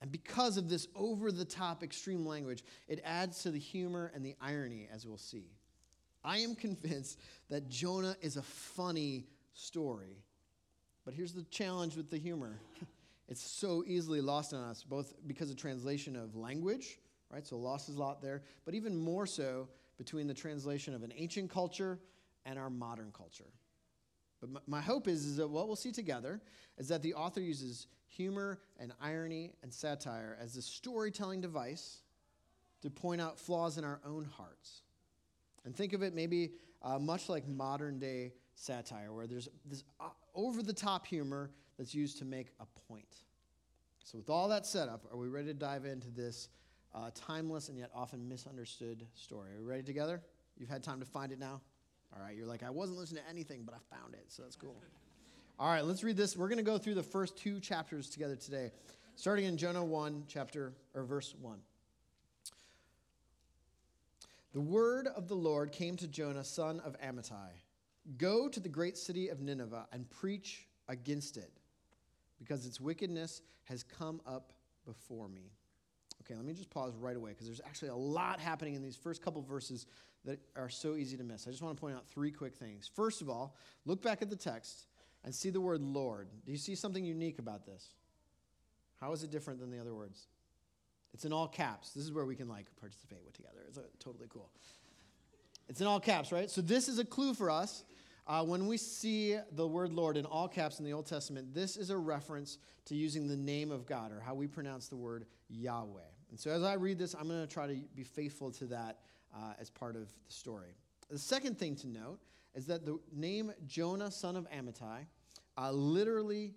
And 0.00 0.10
because 0.10 0.56
of 0.56 0.68
this 0.68 0.88
over 0.94 1.30
the 1.30 1.44
top 1.44 1.82
extreme 1.82 2.24
language, 2.24 2.64
it 2.88 3.02
adds 3.04 3.42
to 3.42 3.50
the 3.50 3.58
humor 3.58 4.10
and 4.14 4.24
the 4.24 4.34
irony, 4.40 4.88
as 4.92 5.06
we'll 5.06 5.18
see. 5.18 5.50
I 6.24 6.38
am 6.38 6.54
convinced 6.54 7.18
that 7.50 7.68
Jonah 7.68 8.16
is 8.22 8.36
a 8.36 8.42
funny 8.42 9.26
story. 9.52 10.22
But 11.04 11.14
here's 11.14 11.32
the 11.32 11.44
challenge 11.44 11.96
with 11.96 12.10
the 12.10 12.18
humor 12.18 12.58
it's 13.28 13.42
so 13.42 13.84
easily 13.86 14.20
lost 14.20 14.54
on 14.54 14.62
us, 14.62 14.82
both 14.82 15.14
because 15.26 15.50
of 15.50 15.56
translation 15.56 16.16
of 16.16 16.34
language, 16.34 16.98
right? 17.30 17.46
So 17.46 17.56
loss 17.56 17.88
is 17.88 17.96
a 17.96 18.00
lot 18.00 18.22
there, 18.22 18.42
but 18.64 18.74
even 18.74 18.96
more 18.96 19.26
so 19.26 19.68
between 20.00 20.26
the 20.26 20.32
translation 20.32 20.94
of 20.94 21.02
an 21.02 21.12
ancient 21.14 21.50
culture 21.50 21.98
and 22.46 22.58
our 22.58 22.70
modern 22.70 23.12
culture. 23.12 23.52
But 24.40 24.66
my 24.66 24.80
hope 24.80 25.06
is, 25.06 25.26
is 25.26 25.36
that 25.36 25.46
what 25.46 25.66
we'll 25.66 25.76
see 25.76 25.92
together 25.92 26.40
is 26.78 26.88
that 26.88 27.02
the 27.02 27.12
author 27.12 27.42
uses 27.42 27.86
humor 28.08 28.60
and 28.78 28.94
irony 28.98 29.52
and 29.62 29.70
satire 29.70 30.38
as 30.40 30.56
a 30.56 30.62
storytelling 30.62 31.42
device 31.42 31.98
to 32.80 32.88
point 32.88 33.20
out 33.20 33.38
flaws 33.38 33.76
in 33.76 33.84
our 33.84 34.00
own 34.02 34.24
hearts. 34.24 34.84
And 35.66 35.76
think 35.76 35.92
of 35.92 36.02
it 36.02 36.14
maybe 36.14 36.52
uh, 36.80 36.98
much 36.98 37.28
like 37.28 37.46
modern 37.46 37.98
day 37.98 38.32
satire, 38.54 39.12
where 39.12 39.26
there's 39.26 39.50
this 39.66 39.84
uh, 40.00 40.08
over 40.34 40.62
the 40.62 40.72
top 40.72 41.06
humor 41.06 41.50
that's 41.76 41.94
used 41.94 42.16
to 42.20 42.24
make 42.24 42.46
a 42.58 42.64
point. 42.88 43.16
So, 44.02 44.16
with 44.16 44.30
all 44.30 44.48
that 44.48 44.64
set 44.64 44.88
up, 44.88 45.04
are 45.12 45.18
we 45.18 45.28
ready 45.28 45.48
to 45.48 45.54
dive 45.54 45.84
into 45.84 46.08
this 46.08 46.48
uh, 46.94 47.10
timeless 47.14 47.68
and 47.68 47.78
yet 47.78 47.90
often 47.94 48.28
misunderstood 48.28 49.06
story? 49.14 49.54
Are 49.54 49.60
we 49.60 49.66
ready 49.66 49.82
together? 49.82 50.20
You've 50.56 50.68
had 50.68 50.82
time 50.82 51.00
to 51.00 51.06
find 51.06 51.32
it 51.32 51.38
now? 51.38 51.60
All 52.14 52.22
right, 52.22 52.36
you're 52.36 52.46
like, 52.46 52.62
I 52.62 52.70
wasn't 52.70 52.98
listening 52.98 53.22
to 53.22 53.30
anything, 53.30 53.62
but 53.64 53.74
I 53.74 53.96
found 53.96 54.14
it, 54.14 54.24
so 54.28 54.42
that's 54.42 54.56
cool. 54.56 54.76
All 55.58 55.70
right, 55.70 55.84
let's 55.84 56.02
read 56.02 56.16
this. 56.16 56.36
We're 56.36 56.48
going 56.48 56.58
to 56.58 56.64
go 56.64 56.78
through 56.78 56.94
the 56.94 57.02
first 57.02 57.36
two 57.36 57.60
chapters 57.60 58.08
together 58.08 58.34
today, 58.34 58.72
starting 59.14 59.44
in 59.44 59.56
Jonah 59.56 59.84
1, 59.84 60.24
chapter, 60.26 60.72
or 60.94 61.04
verse 61.04 61.34
1. 61.40 61.58
The 64.52 64.60
word 64.60 65.06
of 65.06 65.28
the 65.28 65.36
Lord 65.36 65.70
came 65.70 65.96
to 65.98 66.08
Jonah, 66.08 66.42
son 66.42 66.80
of 66.80 66.96
Amittai 67.00 67.50
Go 68.16 68.48
to 68.48 68.58
the 68.58 68.68
great 68.68 68.96
city 68.96 69.28
of 69.28 69.40
Nineveh 69.40 69.86
and 69.92 70.08
preach 70.10 70.66
against 70.88 71.36
it, 71.36 71.52
because 72.38 72.66
its 72.66 72.80
wickedness 72.80 73.42
has 73.64 73.82
come 73.82 74.20
up 74.26 74.52
before 74.84 75.28
me. 75.28 75.52
Okay, 76.22 76.34
let 76.34 76.44
me 76.44 76.52
just 76.52 76.70
pause 76.70 76.94
right 76.96 77.16
away 77.16 77.30
because 77.30 77.46
there's 77.46 77.60
actually 77.66 77.88
a 77.88 77.94
lot 77.94 78.40
happening 78.40 78.74
in 78.74 78.82
these 78.82 78.96
first 78.96 79.22
couple 79.22 79.42
verses 79.42 79.86
that 80.24 80.38
are 80.54 80.68
so 80.68 80.96
easy 80.96 81.16
to 81.16 81.24
miss. 81.24 81.46
I 81.46 81.50
just 81.50 81.62
want 81.62 81.76
to 81.76 81.80
point 81.80 81.96
out 81.96 82.06
three 82.06 82.30
quick 82.30 82.54
things. 82.54 82.90
First 82.94 83.22
of 83.22 83.30
all, 83.30 83.56
look 83.86 84.02
back 84.02 84.20
at 84.22 84.28
the 84.28 84.36
text 84.36 84.86
and 85.24 85.34
see 85.34 85.50
the 85.50 85.60
word 85.60 85.80
Lord. 85.80 86.28
Do 86.44 86.52
you 86.52 86.58
see 86.58 86.74
something 86.74 87.04
unique 87.04 87.38
about 87.38 87.64
this? 87.64 87.94
How 89.00 89.12
is 89.12 89.22
it 89.22 89.30
different 89.30 89.60
than 89.60 89.70
the 89.70 89.78
other 89.78 89.94
words? 89.94 90.26
It's 91.14 91.24
in 91.24 91.32
all 91.32 91.48
caps. 91.48 91.92
This 91.92 92.04
is 92.04 92.12
where 92.12 92.26
we 92.26 92.36
can 92.36 92.48
like 92.48 92.66
participate 92.78 93.20
with 93.24 93.34
together. 93.34 93.58
It's 93.66 93.78
uh, 93.78 93.82
totally 93.98 94.26
cool. 94.28 94.50
It's 95.68 95.80
in 95.80 95.86
all 95.86 96.00
caps, 96.00 96.32
right? 96.32 96.50
So 96.50 96.60
this 96.60 96.88
is 96.88 96.98
a 96.98 97.04
clue 97.04 97.32
for 97.32 97.50
us. 97.50 97.84
Uh, 98.30 98.44
when 98.44 98.68
we 98.68 98.76
see 98.76 99.36
the 99.56 99.66
word 99.66 99.92
Lord 99.92 100.16
in 100.16 100.24
all 100.24 100.46
caps 100.46 100.78
in 100.78 100.84
the 100.84 100.92
Old 100.92 101.04
Testament, 101.04 101.52
this 101.52 101.76
is 101.76 101.90
a 101.90 101.96
reference 101.96 102.58
to 102.84 102.94
using 102.94 103.26
the 103.26 103.36
name 103.36 103.72
of 103.72 103.86
God 103.86 104.12
or 104.12 104.20
how 104.20 104.34
we 104.36 104.46
pronounce 104.46 104.86
the 104.86 104.94
word 104.94 105.26
Yahweh. 105.48 106.00
And 106.30 106.38
so 106.38 106.52
as 106.52 106.62
I 106.62 106.74
read 106.74 106.96
this, 106.96 107.12
I'm 107.12 107.26
going 107.26 107.44
to 107.44 107.52
try 107.52 107.66
to 107.66 107.74
be 107.96 108.04
faithful 108.04 108.52
to 108.52 108.66
that 108.66 109.00
uh, 109.34 109.54
as 109.58 109.68
part 109.68 109.96
of 109.96 110.02
the 110.02 110.32
story. 110.32 110.76
The 111.10 111.18
second 111.18 111.58
thing 111.58 111.74
to 111.74 111.88
note 111.88 112.20
is 112.54 112.66
that 112.66 112.86
the 112.86 113.00
name 113.12 113.52
Jonah, 113.66 114.12
son 114.12 114.36
of 114.36 114.48
Amittai, 114.52 115.06
uh, 115.58 115.72
literally 115.72 116.54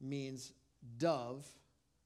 means 0.00 0.52
dove, 0.96 1.44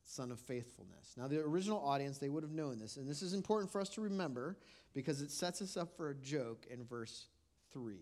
son 0.06 0.32
of 0.32 0.40
faithfulness. 0.40 1.12
Now, 1.18 1.28
the 1.28 1.40
original 1.40 1.84
audience, 1.84 2.16
they 2.16 2.30
would 2.30 2.42
have 2.42 2.52
known 2.52 2.78
this, 2.78 2.96
and 2.96 3.06
this 3.06 3.20
is 3.20 3.34
important 3.34 3.70
for 3.70 3.82
us 3.82 3.90
to 3.90 4.00
remember 4.00 4.56
because 4.94 5.20
it 5.20 5.30
sets 5.30 5.60
us 5.60 5.76
up 5.76 5.94
for 5.94 6.08
a 6.08 6.14
joke 6.14 6.66
in 6.70 6.84
verse 6.84 7.26
3. 7.74 7.98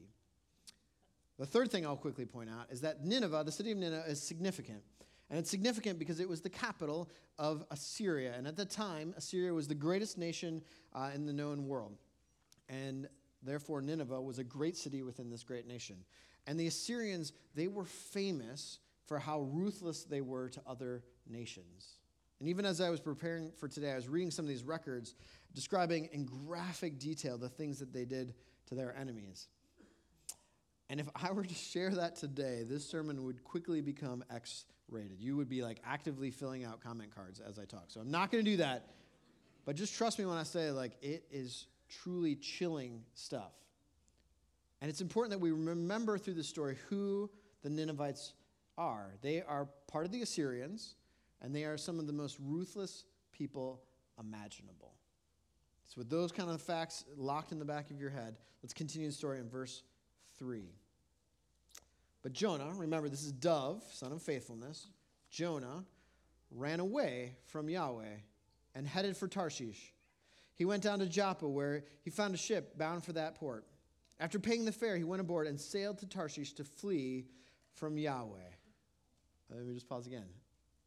The 1.38 1.46
third 1.46 1.70
thing 1.70 1.86
I'll 1.86 1.96
quickly 1.96 2.24
point 2.24 2.50
out 2.50 2.66
is 2.70 2.80
that 2.80 3.04
Nineveh, 3.04 3.44
the 3.44 3.52
city 3.52 3.70
of 3.70 3.78
Nineveh, 3.78 4.04
is 4.08 4.20
significant. 4.20 4.82
And 5.30 5.38
it's 5.38 5.50
significant 5.50 5.98
because 5.98 6.20
it 6.20 6.28
was 6.28 6.40
the 6.40 6.50
capital 6.50 7.10
of 7.38 7.64
Assyria. 7.70 8.34
And 8.36 8.46
at 8.46 8.56
the 8.56 8.64
time, 8.64 9.14
Assyria 9.16 9.52
was 9.52 9.68
the 9.68 9.74
greatest 9.74 10.18
nation 10.18 10.62
uh, 10.94 11.10
in 11.14 11.26
the 11.26 11.32
known 11.32 11.68
world. 11.68 11.98
And 12.68 13.08
therefore, 13.42 13.82
Nineveh 13.82 14.20
was 14.20 14.38
a 14.38 14.44
great 14.44 14.76
city 14.76 15.02
within 15.02 15.30
this 15.30 15.44
great 15.44 15.66
nation. 15.66 15.96
And 16.46 16.58
the 16.58 16.66
Assyrians, 16.66 17.32
they 17.54 17.68
were 17.68 17.84
famous 17.84 18.78
for 19.06 19.18
how 19.18 19.42
ruthless 19.42 20.04
they 20.04 20.22
were 20.22 20.48
to 20.48 20.62
other 20.66 21.04
nations. 21.28 21.98
And 22.40 22.48
even 22.48 22.64
as 22.64 22.80
I 22.80 22.88
was 22.88 23.00
preparing 23.00 23.52
for 23.52 23.68
today, 23.68 23.92
I 23.92 23.96
was 23.96 24.08
reading 24.08 24.30
some 24.30 24.44
of 24.44 24.48
these 24.48 24.64
records 24.64 25.14
describing 25.54 26.08
in 26.12 26.24
graphic 26.24 26.98
detail 26.98 27.36
the 27.36 27.48
things 27.48 27.78
that 27.80 27.92
they 27.92 28.04
did 28.04 28.34
to 28.66 28.74
their 28.74 28.96
enemies. 28.96 29.48
And 30.90 31.00
if 31.00 31.08
I 31.14 31.32
were 31.32 31.44
to 31.44 31.54
share 31.54 31.90
that 31.90 32.16
today, 32.16 32.64
this 32.66 32.88
sermon 32.88 33.24
would 33.24 33.44
quickly 33.44 33.80
become 33.80 34.24
X 34.30 34.64
rated. 34.88 35.20
You 35.20 35.36
would 35.36 35.48
be 35.48 35.62
like 35.62 35.80
actively 35.84 36.30
filling 36.30 36.64
out 36.64 36.80
comment 36.80 37.14
cards 37.14 37.40
as 37.40 37.58
I 37.58 37.64
talk. 37.64 37.84
So 37.88 38.00
I'm 38.00 38.10
not 38.10 38.30
going 38.30 38.44
to 38.44 38.50
do 38.50 38.56
that. 38.58 38.86
But 39.66 39.76
just 39.76 39.94
trust 39.94 40.18
me 40.18 40.24
when 40.24 40.38
I 40.38 40.44
say, 40.44 40.70
like, 40.70 40.92
it 41.02 41.24
is 41.30 41.66
truly 41.88 42.36
chilling 42.36 43.02
stuff. 43.14 43.52
And 44.80 44.88
it's 44.88 45.00
important 45.00 45.32
that 45.32 45.40
we 45.40 45.50
remember 45.50 46.16
through 46.16 46.34
the 46.34 46.44
story 46.44 46.76
who 46.88 47.28
the 47.62 47.68
Ninevites 47.68 48.32
are. 48.78 49.12
They 49.20 49.42
are 49.42 49.68
part 49.88 50.06
of 50.06 50.12
the 50.12 50.22
Assyrians, 50.22 50.94
and 51.42 51.54
they 51.54 51.64
are 51.64 51.76
some 51.76 51.98
of 51.98 52.06
the 52.06 52.12
most 52.12 52.38
ruthless 52.40 53.04
people 53.32 53.82
imaginable. 54.18 54.94
So, 55.86 55.94
with 55.98 56.08
those 56.10 56.32
kind 56.32 56.50
of 56.50 56.62
facts 56.62 57.04
locked 57.16 57.52
in 57.52 57.58
the 57.58 57.64
back 57.64 57.90
of 57.90 58.00
your 58.00 58.10
head, 58.10 58.36
let's 58.62 58.74
continue 58.74 59.08
the 59.08 59.14
story 59.14 59.38
in 59.38 59.48
verse 59.48 59.82
3. 60.38 60.64
But 62.22 62.32
Jonah, 62.32 62.72
remember 62.76 63.08
this 63.08 63.24
is 63.24 63.32
Dove, 63.32 63.82
son 63.92 64.12
of 64.12 64.22
faithfulness, 64.22 64.88
Jonah 65.30 65.84
ran 66.50 66.80
away 66.80 67.34
from 67.46 67.68
Yahweh 67.68 68.16
and 68.74 68.86
headed 68.86 69.16
for 69.16 69.28
Tarshish. 69.28 69.92
He 70.54 70.64
went 70.64 70.82
down 70.82 70.98
to 70.98 71.06
Joppa, 71.06 71.48
where 71.48 71.84
he 72.02 72.10
found 72.10 72.34
a 72.34 72.38
ship 72.38 72.76
bound 72.76 73.04
for 73.04 73.12
that 73.12 73.36
port. 73.36 73.64
After 74.18 74.38
paying 74.40 74.64
the 74.64 74.72
fare, 74.72 74.96
he 74.96 75.04
went 75.04 75.20
aboard 75.20 75.46
and 75.46 75.60
sailed 75.60 75.98
to 75.98 76.06
Tarshish 76.06 76.54
to 76.54 76.64
flee 76.64 77.26
from 77.74 77.96
Yahweh. 77.96 78.38
Uh, 79.50 79.56
let 79.56 79.66
me 79.66 79.74
just 79.74 79.88
pause 79.88 80.06
again. 80.06 80.26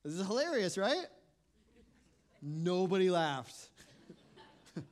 This 0.03 0.13
is 0.13 0.25
hilarious, 0.25 0.77
right? 0.77 1.05
Nobody 2.41 3.10
laughed. 3.10 3.70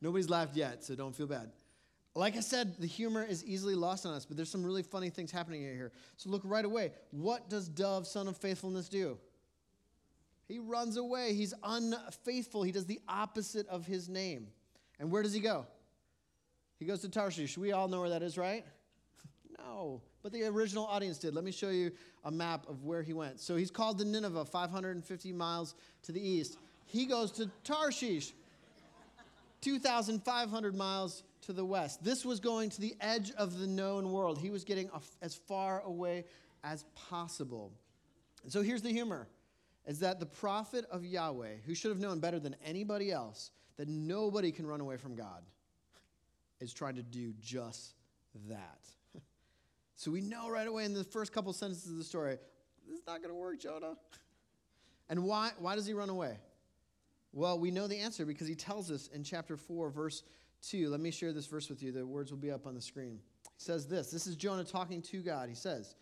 Nobody's 0.00 0.28
laughed 0.28 0.56
yet, 0.56 0.82
so 0.82 0.96
don't 0.96 1.14
feel 1.14 1.26
bad. 1.26 1.50
Like 2.16 2.36
I 2.36 2.40
said, 2.40 2.76
the 2.78 2.86
humor 2.86 3.24
is 3.24 3.44
easily 3.44 3.74
lost 3.74 4.06
on 4.06 4.14
us, 4.14 4.24
but 4.24 4.36
there's 4.36 4.50
some 4.50 4.64
really 4.64 4.84
funny 4.84 5.10
things 5.10 5.32
happening 5.32 5.62
here. 5.62 5.90
So 6.16 6.30
look 6.30 6.42
right 6.44 6.64
away. 6.64 6.92
What 7.10 7.50
does 7.50 7.68
Dove, 7.68 8.06
son 8.06 8.28
of 8.28 8.36
faithfulness, 8.36 8.88
do? 8.88 9.18
He 10.46 10.60
runs 10.60 10.96
away. 10.96 11.34
He's 11.34 11.54
unfaithful. 11.64 12.62
He 12.62 12.70
does 12.70 12.86
the 12.86 13.00
opposite 13.08 13.66
of 13.68 13.86
his 13.86 14.08
name. 14.08 14.46
And 15.00 15.10
where 15.10 15.22
does 15.22 15.32
he 15.32 15.40
go? 15.40 15.66
He 16.78 16.84
goes 16.84 17.00
to 17.00 17.08
Tarshish. 17.08 17.58
We 17.58 17.72
all 17.72 17.88
know 17.88 18.00
where 18.00 18.10
that 18.10 18.22
is, 18.22 18.38
right? 18.38 18.64
no, 19.58 20.00
but 20.22 20.32
the 20.32 20.44
original 20.44 20.86
audience 20.86 21.18
did. 21.18 21.34
Let 21.34 21.44
me 21.44 21.50
show 21.50 21.70
you 21.70 21.90
a 22.24 22.30
map 22.30 22.68
of 22.68 22.84
where 22.84 23.02
he 23.02 23.12
went. 23.12 23.40
So 23.40 23.56
he's 23.56 23.70
called 23.70 23.98
to 23.98 24.04
Nineveh, 24.04 24.44
550 24.44 25.32
miles 25.32 25.74
to 26.02 26.12
the 26.12 26.20
east. 26.20 26.58
He 26.86 27.06
goes 27.06 27.32
to 27.32 27.50
Tarshish, 27.64 28.32
2,500 29.62 30.76
miles 30.76 31.24
to 31.44 31.52
the 31.52 31.64
west. 31.64 32.02
This 32.02 32.24
was 32.24 32.40
going 32.40 32.70
to 32.70 32.80
the 32.80 32.94
edge 33.00 33.32
of 33.32 33.58
the 33.58 33.66
known 33.66 34.12
world. 34.12 34.38
He 34.38 34.50
was 34.50 34.64
getting 34.64 34.90
as 35.22 35.34
far 35.34 35.80
away 35.80 36.24
as 36.62 36.84
possible. 36.94 37.72
So 38.48 38.62
here's 38.62 38.82
the 38.82 38.90
humor 38.90 39.28
is 39.86 40.00
that 40.00 40.18
the 40.18 40.26
prophet 40.26 40.86
of 40.90 41.04
Yahweh, 41.04 41.56
who 41.66 41.74
should 41.74 41.90
have 41.90 42.00
known 42.00 42.18
better 42.18 42.40
than 42.40 42.56
anybody 42.64 43.12
else 43.12 43.50
that 43.76 43.88
nobody 43.88 44.50
can 44.50 44.66
run 44.66 44.80
away 44.80 44.96
from 44.96 45.14
God, 45.14 45.42
is 46.60 46.72
trying 46.72 46.96
to 46.96 47.02
do 47.02 47.34
just 47.40 47.94
that. 48.48 48.80
so 49.96 50.10
we 50.10 50.22
know 50.22 50.48
right 50.48 50.66
away 50.66 50.84
in 50.84 50.94
the 50.94 51.04
first 51.04 51.32
couple 51.32 51.52
sentences 51.52 51.90
of 51.90 51.98
the 51.98 52.04
story, 52.04 52.38
this 52.86 52.98
is 52.98 53.06
not 53.06 53.18
going 53.18 53.30
to 53.30 53.38
work, 53.38 53.58
Jonah. 53.60 53.96
And 55.10 55.22
why, 55.24 55.50
why 55.58 55.76
does 55.76 55.86
he 55.86 55.92
run 55.92 56.08
away? 56.08 56.38
Well, 57.34 57.58
we 57.58 57.70
know 57.70 57.86
the 57.86 57.98
answer 57.98 58.24
because 58.24 58.48
he 58.48 58.54
tells 58.54 58.90
us 58.90 59.08
in 59.08 59.22
chapter 59.22 59.58
4, 59.58 59.90
verse 59.90 60.22
2. 60.70 60.88
Let 60.88 61.00
me 61.00 61.10
share 61.10 61.32
this 61.32 61.46
verse 61.46 61.68
with 61.68 61.82
you. 61.82 61.92
The 61.92 62.06
words 62.06 62.30
will 62.30 62.38
be 62.38 62.50
up 62.50 62.66
on 62.66 62.74
the 62.74 62.80
screen. 62.80 63.20
He 63.44 63.62
says 63.62 63.86
this 63.86 64.10
This 64.10 64.26
is 64.26 64.36
Jonah 64.36 64.64
talking 64.64 65.02
to 65.02 65.22
God. 65.22 65.48
He 65.48 65.54
says, 65.54 65.94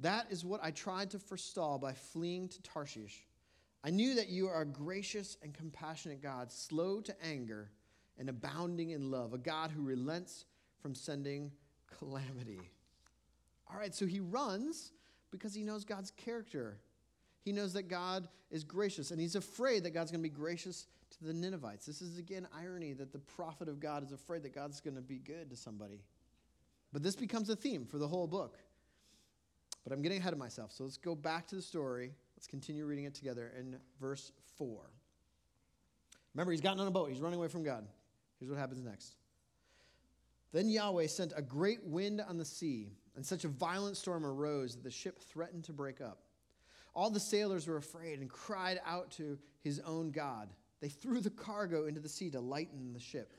That 0.00 0.26
is 0.30 0.44
what 0.44 0.60
I 0.62 0.70
tried 0.70 1.10
to 1.10 1.18
forestall 1.18 1.78
by 1.78 1.92
fleeing 1.92 2.48
to 2.48 2.62
Tarshish. 2.62 3.26
I 3.82 3.90
knew 3.90 4.14
that 4.14 4.28
you 4.28 4.48
are 4.48 4.62
a 4.62 4.66
gracious 4.66 5.36
and 5.42 5.52
compassionate 5.52 6.22
God, 6.22 6.50
slow 6.50 7.00
to 7.02 7.14
anger 7.22 7.70
and 8.18 8.28
abounding 8.28 8.90
in 8.90 9.10
love, 9.10 9.34
a 9.34 9.38
God 9.38 9.70
who 9.70 9.82
relents 9.82 10.46
from 10.80 10.94
sending 10.94 11.50
calamity. 11.98 12.60
All 13.70 13.78
right, 13.78 13.94
so 13.94 14.06
he 14.06 14.20
runs 14.20 14.92
because 15.30 15.54
he 15.54 15.62
knows 15.62 15.84
God's 15.84 16.12
character. 16.12 16.78
He 17.44 17.52
knows 17.52 17.74
that 17.74 17.88
God 17.88 18.28
is 18.50 18.64
gracious, 18.64 19.10
and 19.10 19.20
he's 19.20 19.34
afraid 19.34 19.84
that 19.84 19.90
God's 19.90 20.10
going 20.10 20.22
to 20.22 20.28
be 20.28 20.34
gracious 20.34 20.86
to 21.18 21.24
the 21.24 21.34
Ninevites. 21.34 21.84
This 21.84 22.00
is 22.00 22.18
again 22.18 22.48
irony 22.58 22.94
that 22.94 23.12
the 23.12 23.18
prophet 23.18 23.68
of 23.68 23.80
God 23.80 24.02
is 24.02 24.12
afraid 24.12 24.42
that 24.44 24.54
God's 24.54 24.80
going 24.80 24.96
to 24.96 25.02
be 25.02 25.18
good 25.18 25.50
to 25.50 25.56
somebody. 25.56 26.00
But 26.92 27.02
this 27.02 27.16
becomes 27.16 27.50
a 27.50 27.56
theme 27.56 27.84
for 27.84 27.98
the 27.98 28.08
whole 28.08 28.26
book. 28.26 28.58
But 29.84 29.92
I'm 29.92 30.00
getting 30.00 30.18
ahead 30.18 30.32
of 30.32 30.38
myself. 30.38 30.72
So 30.72 30.84
let's 30.84 30.96
go 30.96 31.14
back 31.14 31.46
to 31.48 31.56
the 31.56 31.62
story. 31.62 32.12
Let's 32.36 32.46
continue 32.46 32.86
reading 32.86 33.04
it 33.04 33.14
together 33.14 33.52
in 33.58 33.76
verse 34.00 34.32
4. 34.56 34.80
Remember, 36.34 36.50
he's 36.50 36.62
gotten 36.62 36.80
on 36.80 36.86
a 36.86 36.90
boat, 36.90 37.10
he's 37.10 37.20
running 37.20 37.38
away 37.38 37.48
from 37.48 37.62
God. 37.62 37.86
Here's 38.40 38.50
what 38.50 38.58
happens 38.58 38.82
next. 38.82 39.16
Then 40.52 40.68
Yahweh 40.68 41.08
sent 41.08 41.32
a 41.36 41.42
great 41.42 41.84
wind 41.84 42.20
on 42.20 42.38
the 42.38 42.44
sea, 42.44 42.92
and 43.16 43.24
such 43.24 43.44
a 43.44 43.48
violent 43.48 43.96
storm 43.96 44.24
arose 44.24 44.74
that 44.74 44.84
the 44.84 44.90
ship 44.90 45.18
threatened 45.20 45.64
to 45.64 45.72
break 45.72 46.00
up. 46.00 46.20
All 46.94 47.10
the 47.10 47.20
sailors 47.20 47.66
were 47.66 47.76
afraid 47.76 48.20
and 48.20 48.30
cried 48.30 48.80
out 48.86 49.10
to 49.12 49.38
his 49.62 49.80
own 49.80 50.10
God. 50.10 50.48
They 50.80 50.88
threw 50.88 51.20
the 51.20 51.30
cargo 51.30 51.86
into 51.86 52.00
the 52.00 52.08
sea 52.08 52.30
to 52.30 52.40
lighten 52.40 52.92
the 52.92 53.00
ship. 53.00 53.32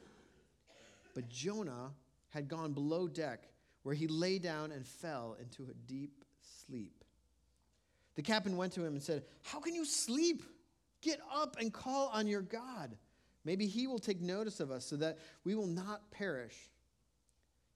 But 1.14 1.30
Jonah 1.30 1.92
had 2.30 2.50
gone 2.50 2.74
below 2.74 3.08
deck, 3.08 3.48
where 3.84 3.96
he 3.96 4.08
lay 4.08 4.40
down 4.40 4.72
and 4.72 4.86
fell 4.86 5.38
into 5.40 5.64
a 5.72 5.74
deep 5.88 6.26
sleep. 6.66 7.04
The 8.16 8.22
captain 8.22 8.58
went 8.58 8.74
to 8.74 8.84
him 8.84 8.94
and 8.94 9.02
said, 9.02 9.24
How 9.44 9.60
can 9.60 9.76
you 9.76 9.86
sleep? 9.86 10.44
Get 11.02 11.20
up 11.34 11.58
and 11.60 11.72
call 11.72 12.10
on 12.14 12.28
your 12.28 12.42
God. 12.42 12.98
Maybe 13.44 13.68
he 13.68 13.86
will 13.88 14.00
take 14.00 14.22
notice 14.22 14.60
of 14.60 14.72
us 14.72 14.86
so 14.86 14.96
that 14.98 15.20
we 15.44 15.54
will 15.54 15.68
not 15.68 16.10
perish. 16.12 16.56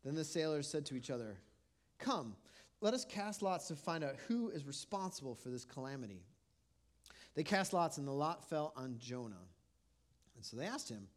Then 0.03 0.15
the 0.15 0.23
sailors 0.23 0.67
said 0.67 0.85
to 0.87 0.95
each 0.95 1.11
other, 1.11 1.37
Come, 1.99 2.35
let 2.81 2.93
us 2.93 3.05
cast 3.05 3.41
lots 3.41 3.67
to 3.67 3.75
find 3.75 4.03
out 4.03 4.15
who 4.27 4.49
is 4.49 4.65
responsible 4.65 5.35
for 5.35 5.49
this 5.49 5.65
calamity. 5.65 6.23
They 7.35 7.43
cast 7.43 7.73
lots, 7.73 7.97
and 7.97 8.07
the 8.07 8.11
lot 8.11 8.47
fell 8.49 8.73
on 8.75 8.95
Jonah. 8.97 9.35
And 10.35 10.45
so 10.45 10.57
they 10.57 10.65
asked 10.65 10.89
him, 10.89 11.07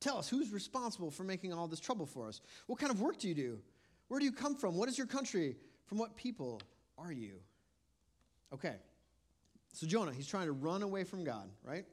Tell 0.00 0.18
us, 0.18 0.28
who's 0.28 0.52
responsible 0.52 1.12
for 1.12 1.22
making 1.22 1.52
all 1.52 1.68
this 1.68 1.78
trouble 1.78 2.06
for 2.06 2.26
us? 2.26 2.40
What 2.66 2.80
kind 2.80 2.90
of 2.90 3.00
work 3.00 3.18
do 3.18 3.28
you 3.28 3.34
do? 3.34 3.58
Where 4.08 4.18
do 4.18 4.26
you 4.26 4.32
come 4.32 4.56
from? 4.56 4.76
What 4.76 4.88
is 4.88 4.98
your 4.98 5.06
country? 5.06 5.56
From 5.86 5.98
what 5.98 6.16
people 6.16 6.60
are 6.98 7.12
you? 7.12 7.34
Okay. 8.52 8.74
So 9.72 9.86
Jonah, 9.86 10.12
he's 10.12 10.26
trying 10.26 10.46
to 10.46 10.52
run 10.52 10.82
away 10.82 11.04
from 11.04 11.22
God, 11.22 11.48
right? 11.64 11.84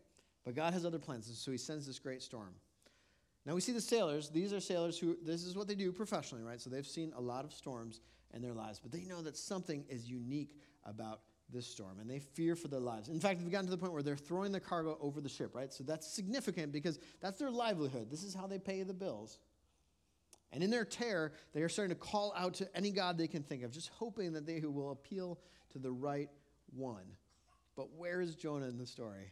But 0.44 0.56
God 0.56 0.74
has 0.74 0.86
other 0.86 0.98
plans, 0.98 1.28
and 1.28 1.36
so 1.36 1.52
he 1.52 1.58
sends 1.58 1.86
this 1.86 2.00
great 2.00 2.24
storm. 2.24 2.56
Now 3.46 3.54
we 3.54 3.62
see 3.62 3.72
the 3.72 3.82
sailors. 3.82 4.30
These 4.30 4.54
are 4.54 4.60
sailors 4.60 4.98
who, 4.98 5.16
this 5.24 5.44
is 5.44 5.56
what 5.56 5.68
they 5.68 5.76
do 5.76 5.92
professionally, 5.92 6.44
right? 6.44 6.60
So 6.60 6.70
they've 6.70 6.86
seen 6.86 7.14
a 7.16 7.22
lot 7.22 7.46
of 7.46 7.54
storms 7.54 8.02
in 8.34 8.42
their 8.42 8.54
lives, 8.54 8.80
but 8.80 8.92
they 8.92 9.04
know 9.04 9.22
that 9.22 9.38
something 9.38 9.86
is 9.90 10.10
unique 10.10 10.56
about 10.86 11.22
this 11.52 11.66
storm, 11.66 12.00
and 12.00 12.10
they 12.10 12.20
fear 12.20 12.56
for 12.56 12.68
their 12.68 12.80
lives. 12.80 13.10
In 13.10 13.20
fact, 13.20 13.40
they've 13.40 13.52
gotten 13.52 13.66
to 13.66 13.72
the 13.72 13.78
point 13.78 13.92
where 13.92 14.04
they're 14.04 14.16
throwing 14.16 14.52
the 14.52 14.60
cargo 14.60 14.98
over 15.02 15.20
the 15.20 15.30
ship, 15.30 15.56
right? 15.56 15.74
So 15.74 15.84
that's 15.84 16.08
significant 16.08 16.72
because 16.72 17.00
that's 17.22 17.40
their 17.40 17.50
livelihood. 17.50 18.12
This 18.12 18.24
is 18.24 18.36
how 18.36 18.46
they 18.46 18.60
pay 18.60 18.84
the 18.84 18.94
bills. 18.94 19.40
And 20.52 20.64
in 20.64 20.70
their 20.70 20.86
terror, 20.86 21.34
they 21.54 21.62
are 21.62 21.70
starting 21.70 21.96
to 21.96 22.00
call 22.00 22.34
out 22.36 22.56
to 22.56 22.76
any 22.76 22.92
God 22.92 23.18
they 23.18 23.28
can 23.28 23.44
think 23.44 23.64
of, 23.64 23.72
just 23.72 23.90
hoping 23.90 24.34
that 24.34 24.46
they 24.46 24.60
who 24.60 24.72
will 24.72 24.92
appeal 24.92 25.40
to 25.72 25.80
the 25.80 25.92
right 25.92 26.30
one. 26.76 27.06
But 27.76 27.94
where 27.96 28.22
is 28.22 28.36
Jonah 28.36 28.68
in 28.68 28.78
the 28.78 28.88
story? 28.88 29.32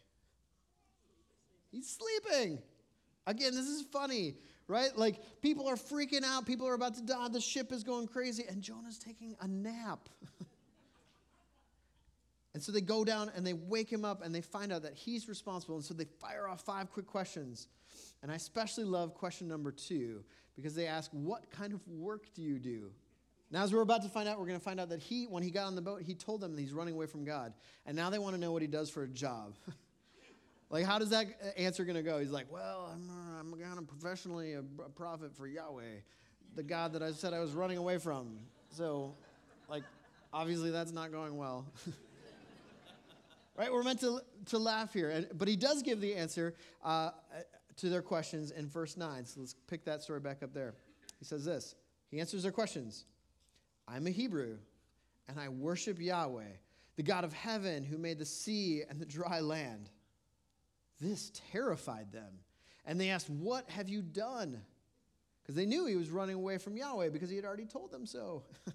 He's 1.71 1.89
sleeping. 1.89 2.59
Again, 3.25 3.53
this 3.53 3.67
is 3.67 3.83
funny, 3.91 4.35
right? 4.67 4.95
Like 4.95 5.41
people 5.41 5.67
are 5.67 5.75
freaking 5.75 6.23
out, 6.23 6.45
people 6.45 6.67
are 6.67 6.73
about 6.73 6.95
to 6.95 7.01
die, 7.01 7.27
the 7.29 7.41
ship 7.41 7.71
is 7.71 7.83
going 7.83 8.07
crazy, 8.07 8.45
and 8.49 8.61
Jonah's 8.61 8.99
taking 8.99 9.35
a 9.41 9.47
nap. 9.47 10.09
And 12.57 12.63
so 12.63 12.71
they 12.71 12.81
go 12.81 13.05
down 13.05 13.31
and 13.35 13.45
they 13.45 13.53
wake 13.53 13.87
him 13.87 14.03
up 14.03 14.23
and 14.25 14.33
they 14.33 14.41
find 14.41 14.73
out 14.73 14.81
that 14.81 14.95
he's 14.95 15.29
responsible. 15.29 15.75
And 15.75 15.85
so 15.85 15.93
they 15.93 16.05
fire 16.19 16.47
off 16.47 16.61
five 16.61 16.91
quick 16.91 17.05
questions. 17.05 17.67
And 18.23 18.31
I 18.31 18.35
especially 18.35 18.83
love 18.83 19.13
question 19.13 19.47
number 19.47 19.71
two 19.71 20.23
because 20.55 20.73
they 20.73 20.87
ask, 20.87 21.11
What 21.11 21.51
kind 21.51 21.71
of 21.71 21.87
work 21.87 22.33
do 22.33 22.41
you 22.41 22.57
do? 22.57 22.89
Now, 23.51 23.61
as 23.61 23.71
we're 23.71 23.81
about 23.81 24.01
to 24.01 24.09
find 24.09 24.27
out, 24.27 24.39
we're 24.39 24.47
going 24.47 24.57
to 24.57 24.65
find 24.65 24.79
out 24.79 24.89
that 24.89 25.03
he, 25.03 25.25
when 25.25 25.43
he 25.43 25.51
got 25.51 25.67
on 25.67 25.75
the 25.75 25.83
boat, 25.83 26.01
he 26.01 26.15
told 26.15 26.41
them 26.41 26.55
that 26.55 26.59
he's 26.59 26.73
running 26.73 26.95
away 26.95 27.05
from 27.05 27.23
God. 27.23 27.53
And 27.85 27.95
now 27.95 28.09
they 28.09 28.17
want 28.17 28.33
to 28.33 28.41
know 28.41 28.51
what 28.51 28.63
he 28.63 28.67
does 28.67 28.89
for 28.89 29.03
a 29.03 29.07
job. 29.07 29.53
like, 30.69 30.85
how 30.85 30.99
does 30.99 31.09
that 31.11 31.27
answer 31.57 31.85
going 31.85 31.95
to 31.95 32.03
go? 32.03 32.19
He's 32.19 32.31
like, 32.31 32.51
Well, 32.51 32.91
I'm, 32.93 33.09
uh, 33.09 33.39
I'm 33.39 33.53
kind 33.59 33.77
of 33.77 33.87
professionally 33.87 34.53
a, 34.53 34.59
a 34.59 34.89
prophet 34.89 35.35
for 35.35 35.47
Yahweh, 35.47 36.01
the 36.55 36.63
God 36.63 36.93
that 36.93 37.03
I 37.03 37.11
said 37.11 37.33
I 37.33 37.39
was 37.39 37.53
running 37.53 37.77
away 37.77 37.97
from. 37.97 38.37
So, 38.69 39.15
like, 39.69 39.83
obviously 40.33 40.71
that's 40.71 40.91
not 40.91 41.11
going 41.11 41.37
well. 41.37 41.65
right? 43.57 43.71
We're 43.71 43.83
meant 43.83 44.01
to, 44.01 44.19
to 44.47 44.57
laugh 44.57 44.93
here. 44.93 45.09
And, 45.09 45.27
but 45.33 45.47
he 45.47 45.55
does 45.55 45.81
give 45.81 46.01
the 46.01 46.15
answer 46.15 46.53
uh, 46.83 47.11
to 47.77 47.89
their 47.89 48.01
questions 48.01 48.51
in 48.51 48.67
verse 48.67 48.97
9. 48.97 49.25
So 49.25 49.39
let's 49.39 49.55
pick 49.67 49.85
that 49.85 50.03
story 50.03 50.19
back 50.19 50.43
up 50.43 50.53
there. 50.53 50.73
He 51.19 51.25
says 51.25 51.45
this 51.45 51.75
He 52.09 52.19
answers 52.19 52.43
their 52.43 52.51
questions 52.51 53.05
I'm 53.87 54.05
a 54.07 54.11
Hebrew, 54.11 54.57
and 55.27 55.39
I 55.39 55.49
worship 55.49 55.99
Yahweh, 55.99 56.43
the 56.95 57.03
God 57.03 57.23
of 57.23 57.33
heaven 57.33 57.83
who 57.83 57.97
made 57.97 58.19
the 58.19 58.25
sea 58.25 58.83
and 58.89 58.99
the 58.99 59.05
dry 59.05 59.39
land. 59.39 59.89
This 60.99 61.31
terrified 61.51 62.11
them. 62.11 62.39
And 62.85 62.99
they 62.99 63.09
asked, 63.09 63.29
What 63.29 63.69
have 63.69 63.89
you 63.89 64.01
done? 64.01 64.61
Because 65.41 65.55
they 65.55 65.65
knew 65.65 65.85
he 65.85 65.95
was 65.95 66.09
running 66.09 66.35
away 66.35 66.57
from 66.57 66.75
Yahweh 66.75 67.09
because 67.09 67.29
he 67.29 67.35
had 67.35 67.45
already 67.45 67.65
told 67.65 67.91
them 67.91 68.05
so. 68.05 68.43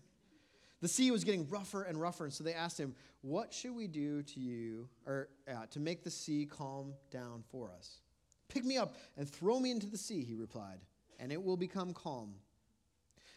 The 0.83 0.89
sea 0.89 1.13
was 1.13 1.23
getting 1.23 1.49
rougher 1.49 1.85
and 1.85 1.99
rougher, 1.99 2.25
and 2.25 2.35
so 2.35 2.43
they 2.43 2.55
asked 2.55 2.79
him, 2.79 2.95
What 3.23 3.55
should 3.55 3.75
we 3.75 3.87
do 3.87 4.23
to 4.25 4.41
you, 4.41 4.89
or 5.07 5.29
uh, 5.49 5.67
to 5.71 5.81
make 5.81 6.03
the 6.03 6.11
sea 6.11 6.45
calm 6.45 6.93
down 7.13 7.45
for 7.51 7.71
us? 7.71 8.01
Pick 8.49 8.65
me 8.65 8.77
up 8.77 8.97
and 9.17 9.31
throw 9.31 9.61
me 9.61 9.71
into 9.71 9.87
the 9.87 9.97
sea, 9.97 10.25
he 10.25 10.35
replied, 10.35 10.81
and 11.21 11.31
it 11.31 11.43
will 11.43 11.57
become 11.57 11.95
calm. 11.95 12.35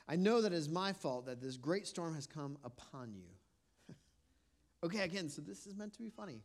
I 0.08 0.16
know 0.16 0.42
that 0.42 0.54
it 0.54 0.56
is 0.56 0.68
my 0.68 0.92
fault 0.92 1.28
that 1.28 1.40
this 1.40 1.56
great 1.56 1.86
storm 1.86 2.16
has 2.16 2.26
come 2.26 2.58
upon 2.64 3.14
you. 3.14 3.96
okay, 4.84 5.02
again, 5.02 5.30
so 5.30 5.44
this 5.44 5.68
is 5.68 5.76
meant 5.76 5.94
to 5.94 6.00
be 6.00 6.10
funny. 6.10 6.42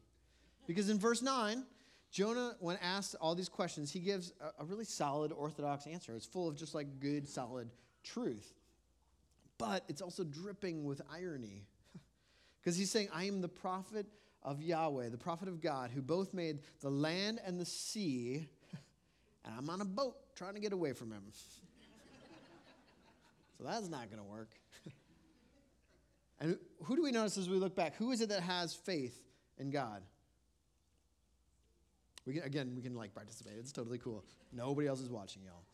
Because 0.67 0.91
in 0.91 0.99
verse 0.99 1.23
9, 1.23 1.65
Jonah, 2.11 2.57
when 2.61 2.77
asked 2.83 3.15
all 3.21 3.35
these 3.35 3.49
questions, 3.49 3.93
he 3.93 4.01
gives 4.01 4.33
a, 4.41 4.63
a 4.63 4.65
really 4.65 4.85
solid, 4.85 5.33
orthodox 5.33 5.87
answer. 5.87 6.15
It's 6.15 6.27
full 6.27 6.49
of 6.49 6.57
just 6.57 6.75
like 6.75 7.01
good, 7.01 7.29
solid 7.29 7.71
truth 8.03 8.53
but 9.61 9.85
it's 9.89 10.01
also 10.01 10.25
dripping 10.25 10.85
with 10.85 11.01
irony. 11.13 11.67
Because 12.61 12.77
he's 12.77 12.91
saying, 12.91 13.09
I 13.11 13.25
am 13.25 13.41
the 13.41 13.49
prophet 13.49 14.05
of 14.43 14.61
Yahweh, 14.61 15.09
the 15.09 15.17
prophet 15.17 15.49
of 15.49 15.63
God, 15.63 15.91
who 15.91 16.03
both 16.03 16.35
made 16.35 16.59
the 16.83 16.91
land 16.91 17.41
and 17.43 17.59
the 17.59 17.65
sea, 17.65 18.47
and 19.47 19.55
I'm 19.57 19.71
on 19.71 19.81
a 19.81 19.85
boat 19.87 20.15
trying 20.37 20.53
to 20.53 20.61
get 20.61 20.75
away 20.75 20.93
from 20.93 21.11
him. 21.11 21.23
so 23.57 23.65
that's 23.65 23.89
not 23.89 24.11
going 24.11 24.23
to 24.23 24.29
work. 24.29 24.51
and 26.39 26.59
who 26.85 26.97
do 26.97 27.03
we 27.03 27.13
notice 27.13 27.39
as 27.39 27.49
we 27.49 27.57
look 27.57 27.75
back? 27.75 27.97
Who 27.97 28.11
is 28.11 28.21
it 28.21 28.29
that 28.29 28.43
has 28.43 28.75
faith 28.75 29.19
in 29.57 29.71
God? 29.71 30.03
We 32.27 32.35
can, 32.35 32.43
again, 32.43 32.73
we 32.77 32.83
can 32.83 32.95
like 32.95 33.15
participate. 33.15 33.55
It's 33.59 33.73
totally 33.73 33.99
cool. 33.99 34.25
Nobody 34.53 34.87
else 34.87 35.01
is 35.01 35.11
watching, 35.11 35.43
y'all. 35.43 35.65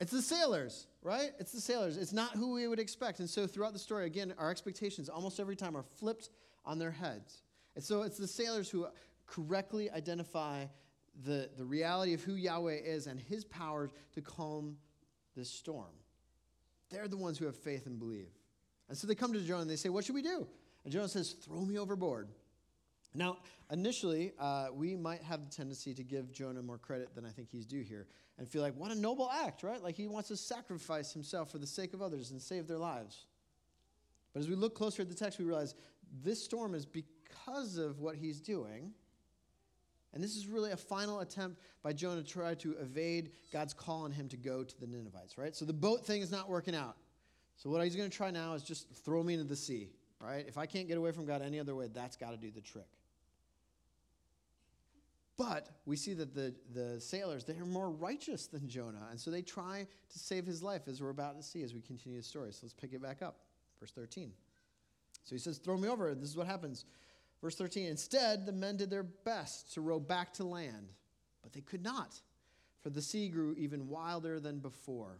It's 0.00 0.12
the 0.12 0.22
sailors, 0.22 0.86
right? 1.02 1.30
It's 1.38 1.52
the 1.52 1.60
sailors. 1.60 1.96
It's 1.96 2.12
not 2.12 2.32
who 2.32 2.52
we 2.52 2.68
would 2.68 2.78
expect. 2.78 3.20
And 3.20 3.28
so 3.28 3.46
throughout 3.46 3.72
the 3.72 3.78
story, 3.78 4.06
again, 4.06 4.34
our 4.38 4.50
expectations 4.50 5.08
almost 5.08 5.40
every 5.40 5.56
time 5.56 5.76
are 5.76 5.82
flipped 5.82 6.30
on 6.64 6.78
their 6.78 6.90
heads. 6.90 7.42
And 7.74 7.84
so 7.84 8.02
it's 8.02 8.18
the 8.18 8.26
sailors 8.26 8.68
who 8.68 8.86
correctly 9.26 9.90
identify 9.90 10.66
the, 11.24 11.48
the 11.56 11.64
reality 11.64 12.12
of 12.12 12.22
who 12.22 12.34
Yahweh 12.34 12.80
is 12.84 13.06
and 13.06 13.18
his 13.18 13.44
power 13.44 13.90
to 14.14 14.20
calm 14.20 14.76
this 15.34 15.50
storm. 15.50 15.94
They're 16.90 17.08
the 17.08 17.16
ones 17.16 17.38
who 17.38 17.46
have 17.46 17.56
faith 17.56 17.86
and 17.86 17.98
believe. 17.98 18.28
And 18.88 18.96
so 18.96 19.06
they 19.06 19.14
come 19.14 19.32
to 19.32 19.40
Jonah 19.40 19.62
and 19.62 19.70
they 19.70 19.76
say, 19.76 19.88
What 19.88 20.04
should 20.04 20.14
we 20.14 20.22
do? 20.22 20.46
And 20.84 20.92
Jonah 20.92 21.08
says, 21.08 21.32
Throw 21.32 21.64
me 21.64 21.78
overboard. 21.78 22.28
Now, 23.16 23.38
initially, 23.72 24.32
uh, 24.38 24.68
we 24.72 24.94
might 24.94 25.22
have 25.22 25.44
the 25.44 25.50
tendency 25.50 25.94
to 25.94 26.04
give 26.04 26.32
Jonah 26.32 26.62
more 26.62 26.78
credit 26.78 27.14
than 27.14 27.24
I 27.24 27.30
think 27.30 27.48
he's 27.50 27.66
due 27.66 27.82
here 27.82 28.06
and 28.38 28.48
feel 28.48 28.62
like, 28.62 28.74
what 28.76 28.90
a 28.90 28.94
noble 28.94 29.30
act, 29.30 29.62
right? 29.62 29.82
Like 29.82 29.94
he 29.94 30.06
wants 30.06 30.28
to 30.28 30.36
sacrifice 30.36 31.12
himself 31.12 31.50
for 31.50 31.58
the 31.58 31.66
sake 31.66 31.94
of 31.94 32.02
others 32.02 32.30
and 32.30 32.40
save 32.40 32.66
their 32.66 32.78
lives. 32.78 33.26
But 34.34 34.40
as 34.40 34.48
we 34.48 34.54
look 34.54 34.74
closer 34.74 35.02
at 35.02 35.08
the 35.08 35.14
text, 35.14 35.38
we 35.38 35.46
realize 35.46 35.74
this 36.22 36.42
storm 36.42 36.74
is 36.74 36.84
because 36.84 37.78
of 37.78 38.00
what 38.00 38.16
he's 38.16 38.40
doing. 38.40 38.92
And 40.12 40.22
this 40.22 40.36
is 40.36 40.46
really 40.46 40.72
a 40.72 40.76
final 40.76 41.20
attempt 41.20 41.60
by 41.82 41.92
Jonah 41.92 42.22
to 42.22 42.28
try 42.28 42.54
to 42.56 42.72
evade 42.72 43.30
God's 43.52 43.72
call 43.72 44.04
on 44.04 44.12
him 44.12 44.28
to 44.28 44.36
go 44.36 44.62
to 44.62 44.80
the 44.80 44.86
Ninevites, 44.86 45.38
right? 45.38 45.56
So 45.56 45.64
the 45.64 45.72
boat 45.72 46.06
thing 46.06 46.20
is 46.20 46.30
not 46.30 46.48
working 46.48 46.74
out. 46.74 46.96
So 47.56 47.70
what 47.70 47.82
he's 47.82 47.96
going 47.96 48.10
to 48.10 48.16
try 48.16 48.30
now 48.30 48.52
is 48.52 48.62
just 48.62 48.90
throw 49.04 49.22
me 49.22 49.34
into 49.34 49.46
the 49.46 49.56
sea, 49.56 49.88
right? 50.20 50.44
If 50.46 50.58
I 50.58 50.66
can't 50.66 50.88
get 50.88 50.98
away 50.98 51.12
from 51.12 51.24
God 51.24 51.40
any 51.40 51.58
other 51.58 51.74
way, 51.74 51.88
that's 51.92 52.16
got 52.16 52.32
to 52.32 52.36
do 52.36 52.50
the 52.50 52.60
trick. 52.60 52.86
But 55.36 55.68
we 55.84 55.96
see 55.96 56.14
that 56.14 56.34
the, 56.34 56.54
the 56.72 57.00
sailors, 57.00 57.44
they 57.44 57.56
are 57.56 57.66
more 57.66 57.90
righteous 57.90 58.46
than 58.46 58.68
Jonah. 58.68 59.06
And 59.10 59.20
so 59.20 59.30
they 59.30 59.42
try 59.42 59.86
to 60.10 60.18
save 60.18 60.46
his 60.46 60.62
life, 60.62 60.82
as 60.88 61.02
we're 61.02 61.10
about 61.10 61.36
to 61.36 61.42
see 61.42 61.62
as 61.62 61.74
we 61.74 61.80
continue 61.80 62.18
the 62.18 62.24
story. 62.24 62.52
So 62.52 62.60
let's 62.62 62.72
pick 62.72 62.94
it 62.94 63.02
back 63.02 63.20
up. 63.20 63.40
Verse 63.78 63.90
13. 63.90 64.32
So 65.24 65.34
he 65.34 65.38
says, 65.38 65.58
Throw 65.58 65.76
me 65.76 65.88
over. 65.88 66.14
This 66.14 66.30
is 66.30 66.36
what 66.36 66.46
happens. 66.46 66.86
Verse 67.42 67.54
13. 67.54 67.86
Instead, 67.86 68.46
the 68.46 68.52
men 68.52 68.78
did 68.78 68.88
their 68.88 69.02
best 69.02 69.74
to 69.74 69.82
row 69.82 70.00
back 70.00 70.32
to 70.34 70.44
land, 70.44 70.92
but 71.42 71.52
they 71.52 71.60
could 71.60 71.82
not, 71.82 72.18
for 72.80 72.88
the 72.88 73.02
sea 73.02 73.28
grew 73.28 73.54
even 73.58 73.88
wilder 73.88 74.40
than 74.40 74.60
before. 74.60 75.18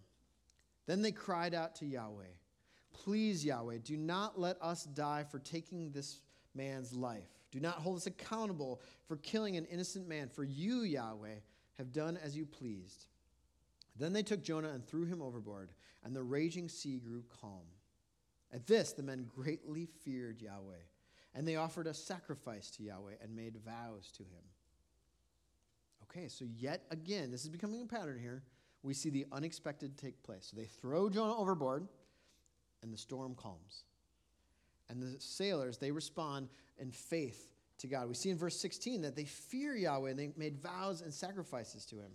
Then 0.86 1.02
they 1.02 1.12
cried 1.12 1.52
out 1.52 1.74
to 1.76 1.86
Yahweh, 1.86 2.24
Please, 2.92 3.44
Yahweh, 3.44 3.78
do 3.84 3.96
not 3.96 4.40
let 4.40 4.56
us 4.62 4.84
die 4.84 5.24
for 5.30 5.38
taking 5.38 5.90
this 5.90 6.20
man's 6.54 6.94
life. 6.94 7.35
Do 7.56 7.62
not 7.62 7.76
hold 7.76 7.96
us 7.96 8.06
accountable 8.06 8.82
for 9.06 9.16
killing 9.16 9.56
an 9.56 9.64
innocent 9.64 10.06
man, 10.06 10.28
for 10.28 10.44
you, 10.44 10.82
Yahweh, 10.82 11.36
have 11.78 11.90
done 11.90 12.18
as 12.22 12.36
you 12.36 12.44
pleased. 12.44 13.06
Then 13.98 14.12
they 14.12 14.22
took 14.22 14.42
Jonah 14.42 14.68
and 14.68 14.86
threw 14.86 15.06
him 15.06 15.22
overboard, 15.22 15.70
and 16.04 16.14
the 16.14 16.22
raging 16.22 16.68
sea 16.68 16.98
grew 16.98 17.24
calm. 17.40 17.64
At 18.52 18.66
this, 18.66 18.92
the 18.92 19.02
men 19.02 19.30
greatly 19.34 19.86
feared 20.04 20.42
Yahweh, 20.42 20.84
and 21.34 21.48
they 21.48 21.56
offered 21.56 21.86
a 21.86 21.94
sacrifice 21.94 22.70
to 22.72 22.82
Yahweh 22.82 23.14
and 23.22 23.34
made 23.34 23.56
vows 23.64 24.12
to 24.18 24.22
him. 24.22 24.44
Okay, 26.02 26.28
so 26.28 26.44
yet 26.58 26.82
again, 26.90 27.30
this 27.30 27.44
is 27.44 27.48
becoming 27.48 27.80
a 27.80 27.86
pattern 27.86 28.18
here. 28.20 28.42
We 28.82 28.92
see 28.92 29.08
the 29.08 29.24
unexpected 29.32 29.96
take 29.96 30.22
place. 30.22 30.48
So 30.50 30.58
they 30.58 30.66
throw 30.66 31.08
Jonah 31.08 31.38
overboard, 31.38 31.88
and 32.82 32.92
the 32.92 32.98
storm 32.98 33.34
calms. 33.34 33.84
And 34.88 35.02
the 35.02 35.20
sailors, 35.20 35.78
they 35.78 35.90
respond 35.90 36.48
in 36.78 36.90
faith 36.90 37.50
to 37.78 37.86
God. 37.86 38.08
We 38.08 38.14
see 38.14 38.30
in 38.30 38.38
verse 38.38 38.58
16 38.58 39.02
that 39.02 39.16
they 39.16 39.24
fear 39.24 39.76
Yahweh 39.76 40.10
and 40.10 40.18
they 40.18 40.30
made 40.36 40.56
vows 40.56 41.02
and 41.02 41.12
sacrifices 41.12 41.84
to 41.86 41.96
him. 41.96 42.12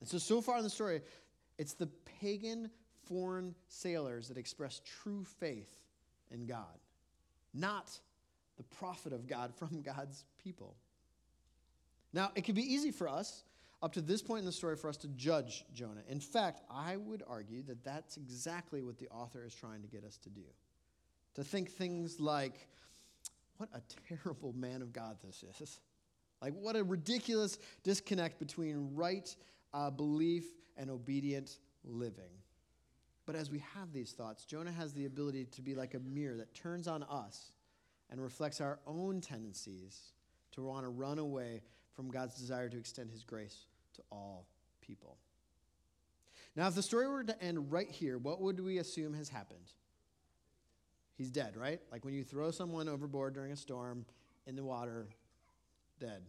And 0.00 0.08
so, 0.08 0.18
so 0.18 0.40
far 0.40 0.58
in 0.58 0.64
the 0.64 0.70
story, 0.70 1.00
it's 1.58 1.74
the 1.74 1.88
pagan 2.20 2.70
foreign 3.06 3.54
sailors 3.68 4.28
that 4.28 4.36
express 4.36 4.80
true 4.84 5.24
faith 5.24 5.78
in 6.30 6.46
God, 6.46 6.78
not 7.52 7.98
the 8.56 8.62
prophet 8.62 9.12
of 9.12 9.26
God 9.26 9.54
from 9.58 9.82
God's 9.82 10.24
people. 10.42 10.76
Now, 12.12 12.30
it 12.34 12.42
could 12.42 12.54
be 12.54 12.62
easy 12.62 12.92
for 12.92 13.08
us 13.08 13.42
up 13.82 13.92
to 13.92 14.00
this 14.00 14.22
point 14.22 14.40
in 14.40 14.46
the 14.46 14.52
story 14.52 14.76
for 14.76 14.88
us 14.88 14.96
to 14.98 15.08
judge 15.08 15.64
Jonah. 15.74 16.02
In 16.08 16.20
fact, 16.20 16.62
I 16.70 16.96
would 16.96 17.22
argue 17.26 17.62
that 17.64 17.84
that's 17.84 18.16
exactly 18.16 18.82
what 18.82 18.98
the 18.98 19.08
author 19.08 19.44
is 19.44 19.54
trying 19.54 19.82
to 19.82 19.88
get 19.88 20.04
us 20.04 20.16
to 20.18 20.30
do. 20.30 20.44
To 21.34 21.44
think 21.44 21.70
things 21.70 22.20
like, 22.20 22.68
what 23.56 23.68
a 23.74 23.82
terrible 24.08 24.52
man 24.52 24.82
of 24.82 24.92
God 24.92 25.16
this 25.24 25.44
is. 25.60 25.80
Like, 26.40 26.52
what 26.54 26.76
a 26.76 26.84
ridiculous 26.84 27.58
disconnect 27.82 28.38
between 28.38 28.94
right 28.94 29.34
uh, 29.72 29.90
belief 29.90 30.44
and 30.76 30.90
obedient 30.90 31.58
living. 31.84 32.30
But 33.26 33.36
as 33.36 33.50
we 33.50 33.60
have 33.74 33.92
these 33.92 34.12
thoughts, 34.12 34.44
Jonah 34.44 34.72
has 34.72 34.92
the 34.92 35.06
ability 35.06 35.46
to 35.46 35.62
be 35.62 35.74
like 35.74 35.94
a 35.94 36.00
mirror 36.00 36.36
that 36.36 36.54
turns 36.54 36.86
on 36.86 37.02
us 37.04 37.52
and 38.10 38.22
reflects 38.22 38.60
our 38.60 38.78
own 38.86 39.20
tendencies 39.20 40.12
to 40.52 40.62
want 40.62 40.84
to 40.84 40.90
run 40.90 41.18
away 41.18 41.62
from 41.94 42.10
God's 42.10 42.34
desire 42.34 42.68
to 42.68 42.76
extend 42.76 43.10
his 43.10 43.24
grace 43.24 43.66
to 43.94 44.02
all 44.12 44.46
people. 44.80 45.16
Now, 46.54 46.68
if 46.68 46.74
the 46.74 46.82
story 46.82 47.08
were 47.08 47.24
to 47.24 47.42
end 47.42 47.72
right 47.72 47.90
here, 47.90 48.18
what 48.18 48.40
would 48.40 48.60
we 48.60 48.78
assume 48.78 49.14
has 49.14 49.28
happened? 49.28 49.72
He's 51.16 51.30
dead, 51.30 51.56
right? 51.56 51.80
Like 51.92 52.04
when 52.04 52.14
you 52.14 52.24
throw 52.24 52.50
someone 52.50 52.88
overboard 52.88 53.34
during 53.34 53.52
a 53.52 53.56
storm 53.56 54.04
in 54.46 54.56
the 54.56 54.64
water, 54.64 55.08
dead. 56.00 56.22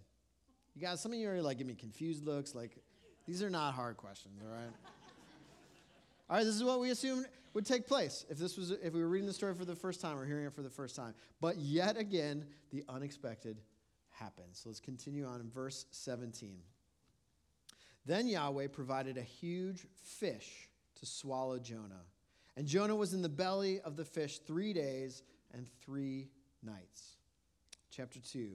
You 0.75 0.81
guys, 0.81 1.01
some 1.01 1.13
of 1.13 1.19
you 1.19 1.29
are 1.29 1.41
like 1.41 1.57
giving 1.57 1.69
me 1.69 1.75
confused 1.75 2.25
looks. 2.25 2.53
Like, 2.53 2.77
these 3.25 3.41
are 3.41 3.49
not 3.49 3.73
hard 3.73 3.97
questions, 3.97 4.41
all 4.43 4.51
right? 4.53 4.65
all 6.29 6.37
right, 6.37 6.43
this 6.43 6.55
is 6.55 6.63
what 6.63 6.79
we 6.79 6.91
assumed 6.91 7.25
would 7.53 7.65
take 7.65 7.87
place 7.87 8.25
if 8.29 8.37
this 8.37 8.57
was 8.57 8.71
if 8.71 8.93
we 8.93 9.01
were 9.01 9.07
reading 9.07 9.25
the 9.25 9.33
story 9.33 9.55
for 9.55 9.65
the 9.65 9.75
first 9.75 10.01
time 10.01 10.19
or 10.19 10.25
hearing 10.25 10.45
it 10.45 10.53
for 10.53 10.61
the 10.61 10.69
first 10.69 10.95
time. 10.95 11.15
But 11.41 11.57
yet 11.57 11.97
again, 11.97 12.45
the 12.71 12.83
unexpected 12.89 13.61
happens. 14.11 14.59
So 14.61 14.69
let's 14.69 14.81
continue 14.81 15.25
on 15.25 15.39
in 15.39 15.49
verse 15.49 15.85
17. 15.91 16.59
Then 18.05 18.27
Yahweh 18.27 18.67
provided 18.67 19.17
a 19.17 19.21
huge 19.21 19.87
fish 19.95 20.69
to 20.95 21.05
swallow 21.05 21.57
Jonah. 21.57 22.03
And 22.57 22.67
Jonah 22.67 22.95
was 22.95 23.13
in 23.13 23.21
the 23.21 23.29
belly 23.29 23.81
of 23.81 23.95
the 23.95 24.05
fish 24.05 24.39
three 24.39 24.73
days 24.73 25.23
and 25.53 25.67
three 25.81 26.29
nights. 26.63 27.17
Chapter 27.91 28.19
2. 28.19 28.51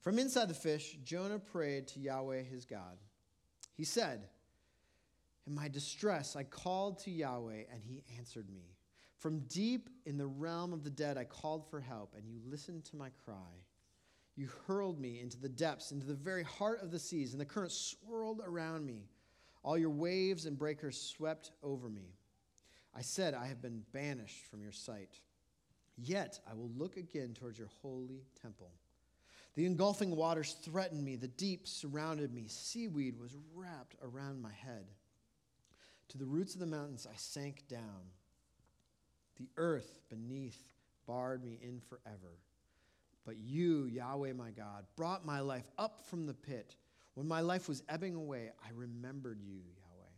From 0.00 0.18
inside 0.18 0.48
the 0.48 0.54
fish, 0.54 0.96
Jonah 1.04 1.38
prayed 1.38 1.88
to 1.88 2.00
Yahweh 2.00 2.42
his 2.42 2.64
God. 2.64 2.98
He 3.74 3.84
said, 3.84 4.28
In 5.46 5.54
my 5.54 5.68
distress, 5.68 6.34
I 6.36 6.44
called 6.44 6.98
to 7.00 7.10
Yahweh, 7.10 7.64
and 7.72 7.82
he 7.82 8.04
answered 8.16 8.48
me. 8.50 8.74
From 9.18 9.40
deep 9.48 9.90
in 10.06 10.16
the 10.16 10.26
realm 10.26 10.72
of 10.72 10.84
the 10.84 10.90
dead, 10.90 11.18
I 11.18 11.24
called 11.24 11.68
for 11.68 11.80
help, 11.80 12.14
and 12.16 12.28
you 12.28 12.38
listened 12.48 12.84
to 12.86 12.96
my 12.96 13.10
cry. 13.24 13.64
You 14.36 14.48
hurled 14.66 15.00
me 15.00 15.20
into 15.20 15.36
the 15.36 15.48
depths, 15.48 15.90
into 15.90 16.06
the 16.06 16.14
very 16.14 16.44
heart 16.44 16.80
of 16.80 16.92
the 16.92 16.98
seas, 16.98 17.32
and 17.32 17.40
the 17.40 17.44
current 17.44 17.72
swirled 17.72 18.40
around 18.44 18.86
me. 18.86 19.08
All 19.64 19.76
your 19.76 19.90
waves 19.90 20.46
and 20.46 20.56
breakers 20.56 21.00
swept 21.00 21.50
over 21.62 21.88
me. 21.88 22.14
I 22.98 23.02
said, 23.02 23.32
I 23.32 23.46
have 23.46 23.62
been 23.62 23.84
banished 23.92 24.44
from 24.50 24.60
your 24.60 24.72
sight. 24.72 25.20
Yet 25.96 26.40
I 26.50 26.54
will 26.54 26.70
look 26.76 26.96
again 26.96 27.32
towards 27.32 27.56
your 27.56 27.70
holy 27.80 28.24
temple. 28.42 28.72
The 29.54 29.66
engulfing 29.66 30.16
waters 30.16 30.56
threatened 30.64 31.04
me, 31.04 31.14
the 31.14 31.28
deep 31.28 31.68
surrounded 31.68 32.34
me, 32.34 32.46
seaweed 32.48 33.20
was 33.20 33.36
wrapped 33.54 33.94
around 34.02 34.42
my 34.42 34.50
head. 34.50 34.86
To 36.08 36.18
the 36.18 36.26
roots 36.26 36.54
of 36.54 36.60
the 36.60 36.66
mountains 36.66 37.06
I 37.08 37.14
sank 37.16 37.68
down. 37.68 38.10
The 39.36 39.48
earth 39.56 40.00
beneath 40.10 40.60
barred 41.06 41.44
me 41.44 41.60
in 41.62 41.80
forever. 41.80 42.40
But 43.24 43.36
you, 43.36 43.84
Yahweh 43.86 44.32
my 44.32 44.50
God, 44.50 44.86
brought 44.96 45.24
my 45.24 45.38
life 45.38 45.70
up 45.78 46.00
from 46.08 46.26
the 46.26 46.34
pit. 46.34 46.74
When 47.14 47.28
my 47.28 47.42
life 47.42 47.68
was 47.68 47.84
ebbing 47.88 48.16
away, 48.16 48.50
I 48.64 48.70
remembered 48.74 49.40
you, 49.40 49.60
Yahweh. 49.76 50.10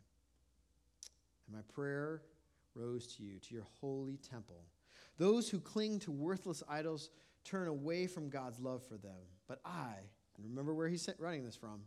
And 1.46 1.56
my 1.56 1.62
prayer 1.74 2.22
rose 2.74 3.06
to 3.16 3.22
you, 3.22 3.38
to 3.38 3.54
your 3.54 3.66
holy 3.80 4.16
temple. 4.16 4.64
Those 5.18 5.48
who 5.48 5.60
cling 5.60 5.98
to 6.00 6.10
worthless 6.10 6.62
idols 6.68 7.10
turn 7.44 7.68
away 7.68 8.06
from 8.06 8.30
God's 8.30 8.60
love 8.60 8.82
for 8.86 8.96
them. 8.96 9.18
But 9.48 9.60
I, 9.64 9.94
and 10.36 10.46
remember 10.48 10.74
where 10.74 10.88
he's 10.88 11.08
running 11.18 11.44
this 11.44 11.56
from, 11.56 11.82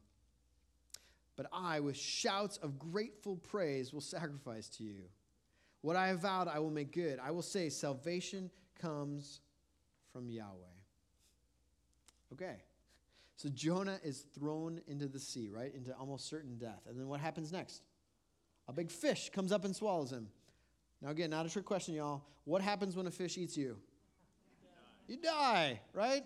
but 1.36 1.48
I, 1.52 1.80
with 1.80 1.98
shouts 1.98 2.58
of 2.58 2.78
grateful 2.78 3.38
praise, 3.38 3.92
will 3.92 4.02
sacrifice 4.02 4.70
to 4.70 4.84
you. 4.84 5.06
What 5.82 5.96
I 5.96 6.08
have 6.08 6.20
vowed, 6.20 6.48
I 6.48 6.60
will 6.60 6.70
make 6.70 6.92
good. 6.92 7.20
I 7.20 7.32
will 7.32 7.42
say, 7.42 7.70
Salvation 7.70 8.52
comes 8.80 9.42
from 10.12 10.30
Yahweh. 10.30 10.50
Okay. 12.34 12.58
So 13.36 13.50
Jonah 13.50 14.00
is 14.04 14.26
thrown 14.38 14.80
into 14.88 15.08
the 15.08 15.20
sea, 15.20 15.50
right? 15.50 15.74
Into 15.74 15.94
almost 15.96 16.30
certain 16.30 16.58
death. 16.58 16.82
And 16.88 17.00
then 17.00 17.08
what 17.08 17.20
happens 17.20 17.52
next? 17.52 17.82
A 18.68 18.74
big 18.74 18.92
fish 18.92 19.30
comes 19.34 19.52
up 19.52 19.66
and 19.66 19.76
swallows 19.76 20.12
him. 20.12 20.28
Now, 21.04 21.10
again, 21.10 21.30
not 21.30 21.46
a 21.46 21.50
trick 21.50 21.66
question, 21.66 21.94
y'all. 21.96 22.24
What 22.46 22.62
happens 22.62 22.96
when 22.96 23.06
a 23.08 23.12
fish 23.12 23.38
eats 23.38 23.58
you? 23.58 23.78
You 25.06 25.18
die, 25.18 25.82
right? 25.92 26.24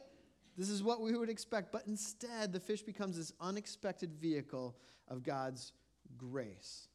This 0.56 0.70
is 0.70 0.84
what 0.84 1.02
we 1.02 1.18
would 1.18 1.30
expect. 1.30 1.72
But 1.72 1.88
instead, 1.88 2.54
the 2.54 2.60
fish 2.60 2.84
becomes 2.84 3.18
this 3.18 3.34
unexpected 3.42 4.13
vehicle 4.13 4.78
of 5.08 5.24
God's 5.24 5.74
grace. 6.16 6.90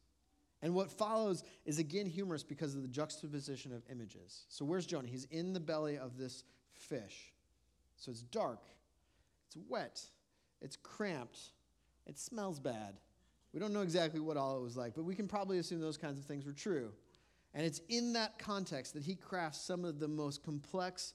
And 0.61 0.73
what 0.73 0.89
follows 0.89 1.43
is 1.65 1.77
again 1.77 2.05
humorous 2.05 2.41
because 2.41 2.73
of 2.73 2.83
the 2.83 2.87
juxtaposition 2.87 3.73
of 3.73 3.83
images. 3.91 4.45
So, 4.47 4.63
where's 4.63 4.85
Jonah? 4.85 5.09
He's 5.09 5.25
in 5.25 5.51
the 5.51 5.59
belly 5.59 5.97
of 5.97 6.17
this 6.17 6.45
fish. 6.71 7.33
So, 7.97 8.11
it's 8.11 8.21
dark, 8.21 8.63
it's 9.47 9.57
wet, 9.67 10.01
it's 10.61 10.77
cramped, 10.77 11.39
it 12.07 12.17
smells 12.17 12.59
bad. 12.59 12.95
We 13.53 13.59
don't 13.59 13.73
know 13.73 13.81
exactly 13.81 14.21
what 14.21 14.37
all 14.37 14.57
it 14.57 14.63
was 14.63 14.77
like, 14.77 14.95
but 14.95 15.03
we 15.03 15.15
can 15.15 15.27
probably 15.27 15.57
assume 15.57 15.81
those 15.81 15.97
kinds 15.97 16.17
of 16.17 16.23
things 16.25 16.45
were 16.45 16.53
true. 16.53 16.93
And 17.53 17.65
it's 17.65 17.81
in 17.89 18.13
that 18.13 18.39
context 18.39 18.93
that 18.95 19.03
he 19.03 19.15
crafts 19.15 19.61
some 19.61 19.85
of 19.85 19.99
the 19.99 20.07
most 20.07 20.43
complex, 20.43 21.13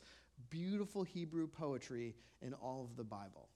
beautiful 0.51 1.03
Hebrew 1.03 1.49
poetry 1.49 2.15
in 2.43 2.55
all 2.55 2.85
of 2.89 2.97
the 2.97 3.05
Bible. 3.05 3.49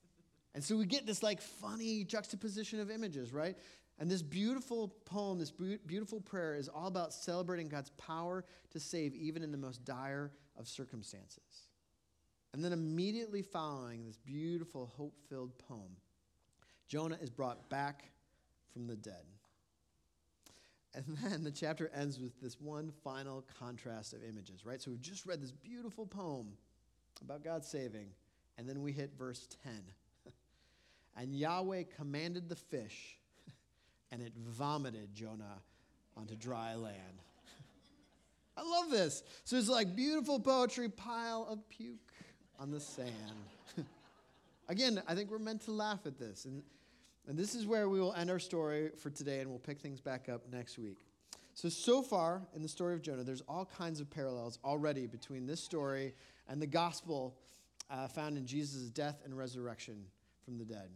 And 0.55 0.63
so 0.63 0.77
we 0.77 0.85
get 0.85 1.07
this 1.07 1.23
like 1.23 1.41
funny 1.41 2.05
juxtaposition 2.05 2.81
of 2.81 2.91
images, 2.91 3.33
right? 3.33 3.57
And 3.99 4.11
this 4.11 4.23
beautiful 4.23 4.89
poem, 5.05 5.39
this 5.39 5.53
beautiful 5.53 6.21
prayer 6.21 6.57
is 6.57 6.69
all 6.69 6.89
about 6.89 7.13
celebrating 7.13 7.69
God's 7.69 7.91
power 7.91 8.45
to 8.71 8.81
save 8.81 9.15
even 9.15 9.43
in 9.43 9.53
the 9.53 9.59
most 9.59 9.85
dire 9.85 10.33
of 10.59 10.67
circumstances. 10.67 11.69
And 12.53 12.65
then 12.65 12.73
immediately 12.73 13.43
following 13.43 14.05
this 14.05 14.17
beautiful, 14.17 14.93
hope 14.97 15.15
filled 15.29 15.57
poem, 15.59 15.97
Jonah 16.89 17.19
is 17.23 17.31
brought 17.31 17.71
back 17.71 18.11
from 18.73 18.87
the 18.87 18.97
dead. 18.97 19.25
And 20.95 21.05
then 21.23 21.45
the 21.45 21.51
chapter 21.51 21.91
ends 21.95 22.21
with 22.21 22.41
this 22.41 22.61
one 22.61 22.93
final 23.03 23.45
contrast 23.59 24.13
of 24.13 24.23
images, 24.25 24.65
right? 24.65 24.81
So 24.81 24.91
we've 24.91 25.01
just 25.01 25.27
read 25.27 25.41
this 25.41 25.53
beautiful 25.53 26.07
poem 26.07 26.53
about 27.21 27.45
God 27.45 27.65
saving, 27.65 28.09
and 28.59 28.69
then 28.69 28.83
we 28.83 28.93
hit 28.93 29.13
verse 29.17 29.49
10. 29.65 29.73
and 31.17 31.35
Yahweh 31.35 31.85
commanded 31.97 32.49
the 32.49 32.57
fish, 32.57 33.19
and 34.13 34.23
it 34.23 34.33
vomited 34.37 35.15
Jonah 35.15 35.61
onto 36.17 36.37
dry 36.37 36.75
land. 36.75 37.23
I 38.55 38.63
love 38.63 38.91
this. 38.91 39.23
So 39.45 39.57
it's 39.57 39.69
like 39.69 39.97
beautiful 39.97 40.39
poetry, 40.39 40.91
pile 40.91 41.47
of 41.49 41.67
puke 41.71 42.13
on 42.59 42.71
the 42.71 42.81
sand. 42.81 43.09
Again, 44.69 45.03
I 45.09 45.15
think 45.15 45.31
we're 45.31 45.39
meant 45.39 45.63
to 45.63 45.73
laugh 45.73 46.07
at 46.07 46.19
this. 46.19 46.45
And, 46.45 46.63
and 47.29 47.39
this 47.39 47.55
is 47.55 47.67
where 47.67 47.89
we 47.89 48.01
will 48.01 48.13
end 48.15 48.31
our 48.31 48.39
story 48.39 48.91
for 48.99 49.11
today, 49.11 49.41
and 49.41 49.49
we'll 49.49 49.59
pick 49.59 49.81
things 49.81 50.01
back 50.01 50.29
up 50.29 50.43
next 50.51 50.79
week. 50.79 51.07
So, 51.55 51.69
so 51.69 52.03
far 52.03 52.43
in 52.55 52.63
the 52.63 52.69
story 52.69 52.95
of 52.95 53.03
Jonah, 53.03 53.23
there's 53.23 53.43
all 53.43 53.65
kinds 53.65 54.01
of 54.01 54.11
parallels 54.11 54.59
already 54.65 55.07
between 55.07 55.47
this 55.47 55.63
story 55.63 56.15
and 56.49 56.61
the 56.61 56.67
gospel 56.67 57.37
uh, 57.91 58.09
found 58.09 58.39
in 58.39 58.47
Jesus' 58.47 58.91
death 58.91 59.21
and 59.25 59.37
resurrection 59.37 60.05
from 60.45 60.59
the 60.59 60.65
dead. 60.65 60.91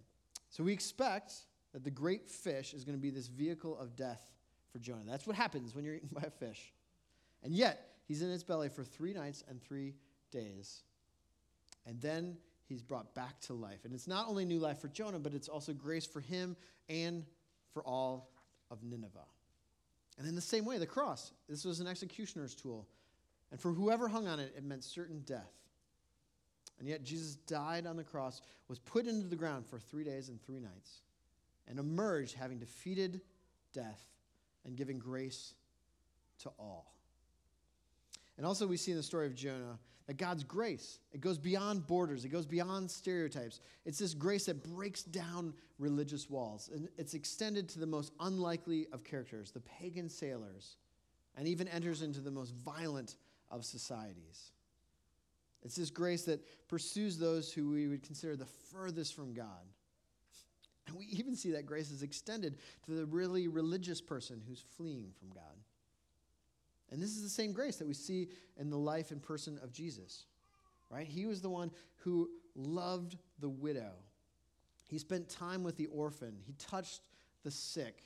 So, 0.50 0.64
we 0.64 0.72
expect 0.72 1.34
that 1.72 1.84
the 1.84 1.90
great 1.90 2.26
fish 2.26 2.72
is 2.72 2.84
going 2.84 2.96
to 2.96 3.02
be 3.02 3.10
this 3.10 3.28
vehicle 3.28 3.78
of 3.78 3.94
death 3.96 4.32
for 4.72 4.78
Jonah. 4.78 5.04
That's 5.06 5.26
what 5.26 5.36
happens 5.36 5.74
when 5.74 5.84
you're 5.84 5.94
eaten 5.96 6.10
by 6.12 6.22
a 6.22 6.30
fish. 6.30 6.72
And 7.42 7.52
yet, 7.54 7.90
he's 8.08 8.22
in 8.22 8.30
its 8.30 8.42
belly 8.42 8.68
for 8.68 8.82
three 8.82 9.12
nights 9.12 9.44
and 9.48 9.62
three 9.62 9.94
days. 10.32 10.82
And 11.86 12.00
then 12.00 12.38
he's 12.68 12.83
brought 12.83 13.14
back 13.14 13.40
to 13.42 13.55
life. 13.55 13.85
And 13.85 13.94
it's 13.94 14.09
not 14.09 14.29
only 14.29 14.44
new 14.44 14.59
life 14.59 14.81
for 14.81 14.88
Jonah, 14.88 15.18
but 15.18 15.35
it's 15.35 15.48
also 15.48 15.72
grace 15.72 16.07
for 16.07 16.20
him 16.20 16.57
and 16.88 17.24
for 17.72 17.83
all 17.83 18.31
of 18.70 18.83
Nineveh. 18.83 19.20
And 20.18 20.26
in 20.26 20.35
the 20.35 20.40
same 20.40 20.64
way, 20.64 20.79
the 20.79 20.87
cross, 20.87 21.33
this 21.48 21.64
was 21.64 21.81
an 21.81 21.87
executioner's 21.87 22.55
tool. 22.55 22.87
And 23.50 23.61
for 23.61 23.72
whoever 23.72 24.09
hung 24.09 24.26
on 24.26 24.40
it, 24.40 24.55
it 24.57 24.64
meant 24.64 24.83
certain 24.83 25.20
death. 25.20 25.52
And 26.79 26.88
yet, 26.88 27.05
Jesus 27.05 27.37
died 27.37 27.87
on 27.87 27.96
the 27.96 28.05
cross, 28.05 28.42
was 28.68 28.79
put 28.79 29.07
into 29.07 29.29
the 29.29 29.37
ground 29.37 29.66
for 29.66 29.79
three 29.79 30.05
days 30.05 30.29
and 30.29 30.42
three 30.42 30.61
nights, 30.61 31.00
and 31.68 31.79
emerged 31.79 32.35
having 32.35 32.59
defeated 32.59 33.22
death 33.72 34.02
and 34.64 34.76
giving 34.76 34.98
grace 34.98 35.55
to 36.40 36.50
all. 36.59 36.92
And 38.37 38.44
also, 38.44 38.66
we 38.66 38.76
see 38.76 38.90
in 38.90 38.98
the 38.98 39.02
story 39.02 39.26
of 39.26 39.35
Jonah 39.35 39.79
that 40.07 40.19
God's 40.19 40.45
grace, 40.45 41.01
it 41.12 41.21
goes 41.21 41.38
beyond 41.38 41.87
borders, 41.87 42.25
it 42.25 42.29
goes 42.29 42.47
beyond 42.47 42.90
stereotypes. 42.90 43.61
It's 43.85 43.99
this 43.99 44.14
grace 44.14 44.47
that 44.47 44.62
breaks 44.62 45.03
down 45.03 45.53
religious 45.79 46.31
walls, 46.31 46.71
and 46.73 46.88
it's 46.97 47.14
extended 47.14 47.69
to 47.71 47.81
the 47.81 47.87
most 47.87 48.12
unlikely 48.21 48.87
of 48.92 49.03
characters, 49.03 49.51
the 49.51 49.61
pagan 49.61 50.09
sailors, 50.09 50.77
and 51.37 51.49
even 51.49 51.66
enters 51.69 52.03
into 52.03 52.21
the 52.21 52.31
most 52.31 52.55
violent 52.55 53.16
of 53.51 53.64
societies. 53.64 54.53
It's 55.62 55.77
this 55.77 55.90
grace 55.90 56.23
that 56.27 56.40
pursues 56.69 57.19
those 57.19 57.53
who 57.53 57.71
we 57.71 57.88
would 57.88 58.05
consider 58.05 58.37
the 58.37 58.47
furthest 58.47 59.14
from 59.14 59.35
God. 59.35 59.66
And 60.87 60.97
we 60.97 61.07
even 61.07 61.35
see 61.35 61.51
that 61.53 61.66
grace 61.66 61.90
is 61.90 62.05
extended 62.05 62.59
to 62.85 62.92
the 62.92 63.07
really 63.07 63.49
religious 63.49 64.01
person 64.01 64.40
who's 64.47 64.62
fleeing 64.77 65.11
from 65.19 65.31
God. 65.31 65.57
And 66.90 67.03
this 67.03 67.11
is 67.11 67.22
the 67.22 67.29
same 67.29 67.53
grace 67.53 67.77
that 67.77 67.88
we 67.88 67.94
see 67.94 68.29
in 68.59 68.70
the 68.70 68.79
life 68.79 69.11
and 69.11 69.22
person 69.22 69.59
of 69.62 69.72
Jesus, 69.72 70.25
right? 70.90 71.07
He 71.07 71.27
was 71.27 71.40
the 71.40 71.51
one 71.51 71.70
who 71.96 72.29
loved 72.55 73.16
the 73.40 73.49
widow. 73.49 73.92
He 74.88 74.99
spent 74.99 75.29
time 75.29 75.62
with 75.62 75.77
the 75.77 75.87
orphan. 75.87 76.37
He 76.46 76.53
touched 76.55 77.01
the 77.42 77.51
sick. 77.51 78.03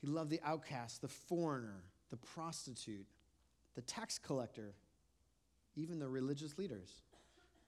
He 0.00 0.06
loved 0.06 0.30
the 0.30 0.40
outcast, 0.44 1.02
the 1.02 1.08
foreigner, 1.08 1.84
the 2.10 2.16
prostitute, 2.16 3.06
the 3.74 3.82
tax 3.82 4.18
collector, 4.18 4.74
even 5.74 5.98
the 5.98 6.08
religious 6.08 6.58
leaders, 6.58 7.02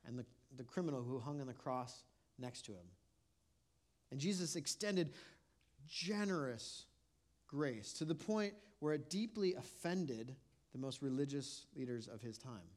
and 0.06 0.18
the, 0.18 0.24
the 0.56 0.64
criminal 0.64 1.02
who 1.02 1.18
hung 1.18 1.40
on 1.40 1.46
the 1.46 1.54
cross 1.54 2.04
next 2.38 2.62
to 2.66 2.72
him. 2.72 2.86
And 4.10 4.20
Jesus 4.20 4.54
extended 4.54 5.12
generous 5.88 6.84
grace 7.48 7.92
to 7.94 8.04
the 8.04 8.14
point 8.14 8.54
where 8.80 8.94
it 8.94 9.10
deeply 9.10 9.54
offended 9.54 10.34
the 10.72 10.78
most 10.78 11.02
religious 11.02 11.66
leaders 11.76 12.08
of 12.08 12.20
his 12.20 12.36
time. 12.36 12.68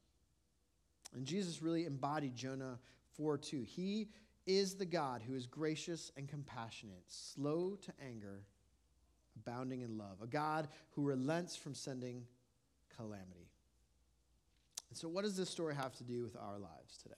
And 1.16 1.26
Jesus 1.26 1.62
really 1.62 1.86
embodied 1.86 2.36
Jonah 2.36 2.80
4 3.16 3.38
2. 3.38 3.62
He 3.64 4.10
is 4.46 4.76
the 4.76 4.86
God 4.86 5.22
who 5.22 5.36
is 5.36 5.46
gracious 5.46 6.12
and 6.16 6.28
compassionate, 6.28 7.04
slow 7.08 7.78
to 7.82 7.94
anger, 8.06 8.44
abounding 9.36 9.82
in 9.82 9.98
love, 9.98 10.22
a 10.22 10.28
God 10.28 10.68
who 10.92 11.04
relents 11.04 11.56
from 11.56 11.74
sending 11.74 12.24
calamity. 12.96 13.50
And 14.90 14.98
so, 14.98 15.08
what 15.08 15.24
does 15.24 15.36
this 15.36 15.50
story 15.50 15.76
have 15.76 15.96
to 15.96 16.04
do 16.04 16.24
with 16.24 16.36
our 16.36 16.60
lives 16.60 16.98
today? 17.02 17.16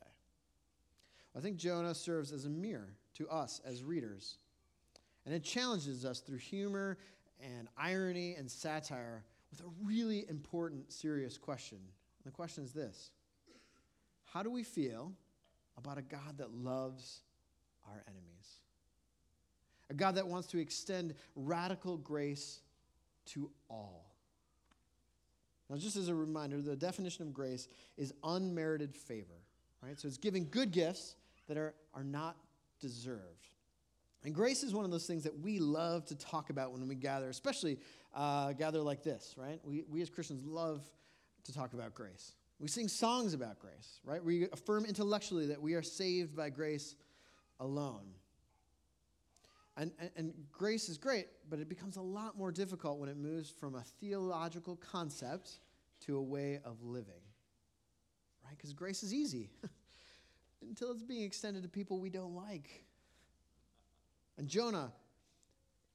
Well, 1.34 1.42
I 1.42 1.44
think 1.44 1.58
Jonah 1.58 1.94
serves 1.94 2.32
as 2.32 2.46
a 2.46 2.50
mirror 2.50 2.96
to 3.16 3.28
us 3.30 3.62
as 3.66 3.84
readers. 3.84 4.38
And 5.26 5.36
it 5.36 5.44
challenges 5.44 6.06
us 6.06 6.22
through 6.22 6.38
humor 6.38 6.98
and 7.44 7.68
irony 7.78 8.36
and 8.36 8.50
satire 8.50 9.24
with 9.52 9.62
a 9.62 9.70
really 9.84 10.26
important, 10.30 10.92
serious 10.92 11.38
question. 11.38 11.78
And 11.78 12.32
the 12.32 12.36
question 12.36 12.64
is 12.64 12.74
this 12.74 13.12
How 14.26 14.44
do 14.44 14.50
we 14.50 14.64
feel 14.64 15.14
about 15.78 15.98
a 15.98 16.02
God 16.02 16.38
that 16.38 16.52
loves 16.52 17.22
our 17.88 18.04
enemies? 18.08 18.60
A 19.90 19.94
God 19.94 20.16
that 20.16 20.28
wants 20.28 20.48
to 20.50 20.60
extend 20.60 21.16
radical 21.36 21.98
grace 21.98 22.60
to 23.28 23.50
all. 23.70 24.06
Now, 25.70 25.78
just 25.78 25.96
as 25.96 26.10
a 26.10 26.16
reminder, 26.16 26.62
the 26.62 26.76
definition 26.76 27.28
of 27.28 27.34
grace 27.34 27.68
is 27.98 28.14
unmerited 28.24 28.96
favor, 28.96 29.38
right? 29.84 30.00
So 30.00 30.08
it's 30.08 30.18
giving 30.18 30.48
good 30.50 30.72
gifts 30.72 31.16
that 31.48 31.58
are, 31.58 31.74
are 31.94 32.04
not 32.04 32.38
deserved. 32.80 33.50
And 34.24 34.36
grace 34.36 34.64
is 34.64 34.74
one 34.74 34.84
of 34.84 34.92
those 34.92 35.06
things 35.08 35.24
that 35.24 35.40
we 35.40 35.60
love 35.60 36.06
to 36.08 36.16
talk 36.16 36.50
about 36.50 36.74
when 36.74 36.86
we 36.88 36.96
gather, 36.96 37.30
especially 37.30 37.80
uh, 38.14 38.52
gather 38.54 38.82
like 38.82 39.04
this, 39.04 39.36
right? 39.38 39.60
We, 39.64 39.84
we 39.90 40.02
as 40.02 40.10
Christians 40.10 40.46
love 40.46 40.84
to 41.46 41.54
talk 41.54 41.74
about 41.74 41.94
grace. 41.94 42.34
We 42.60 42.68
sing 42.68 42.90
songs 42.90 43.34
about 43.34 43.60
grace, 43.60 44.02
right? 44.04 44.24
We 44.24 44.50
affirm 44.52 44.86
intellectually 44.86 45.48
that 45.48 45.62
we 45.62 45.76
are 45.76 45.82
saved 45.82 46.36
by 46.36 46.50
grace 46.50 46.96
alone. 47.60 48.14
And, 49.78 49.92
and, 49.98 50.10
and, 50.18 50.34
grace 50.52 50.90
is 50.90 50.98
great, 50.98 51.28
but 51.50 51.60
it 51.60 51.70
becomes 51.70 51.96
a 51.96 52.02
lot 52.02 52.38
more 52.38 52.52
difficult 52.52 53.00
when 53.00 53.08
it 53.08 53.16
moves 53.16 53.50
from 53.50 53.76
a 53.76 53.82
theological 54.02 54.76
concept 54.76 55.60
to 56.06 56.18
a 56.18 56.22
way 56.22 56.60
of 56.66 56.84
living, 56.84 57.22
right? 58.44 58.58
Because 58.58 58.74
grace 58.74 59.04
is 59.04 59.14
easy 59.14 59.52
until 60.62 60.92
it's 60.92 61.04
being 61.04 61.24
extended 61.24 61.64
to 61.64 61.70
people 61.70 62.02
we 62.02 62.10
don't 62.10 62.36
like. 62.36 62.84
And 64.40 64.48
Jonah, 64.48 64.94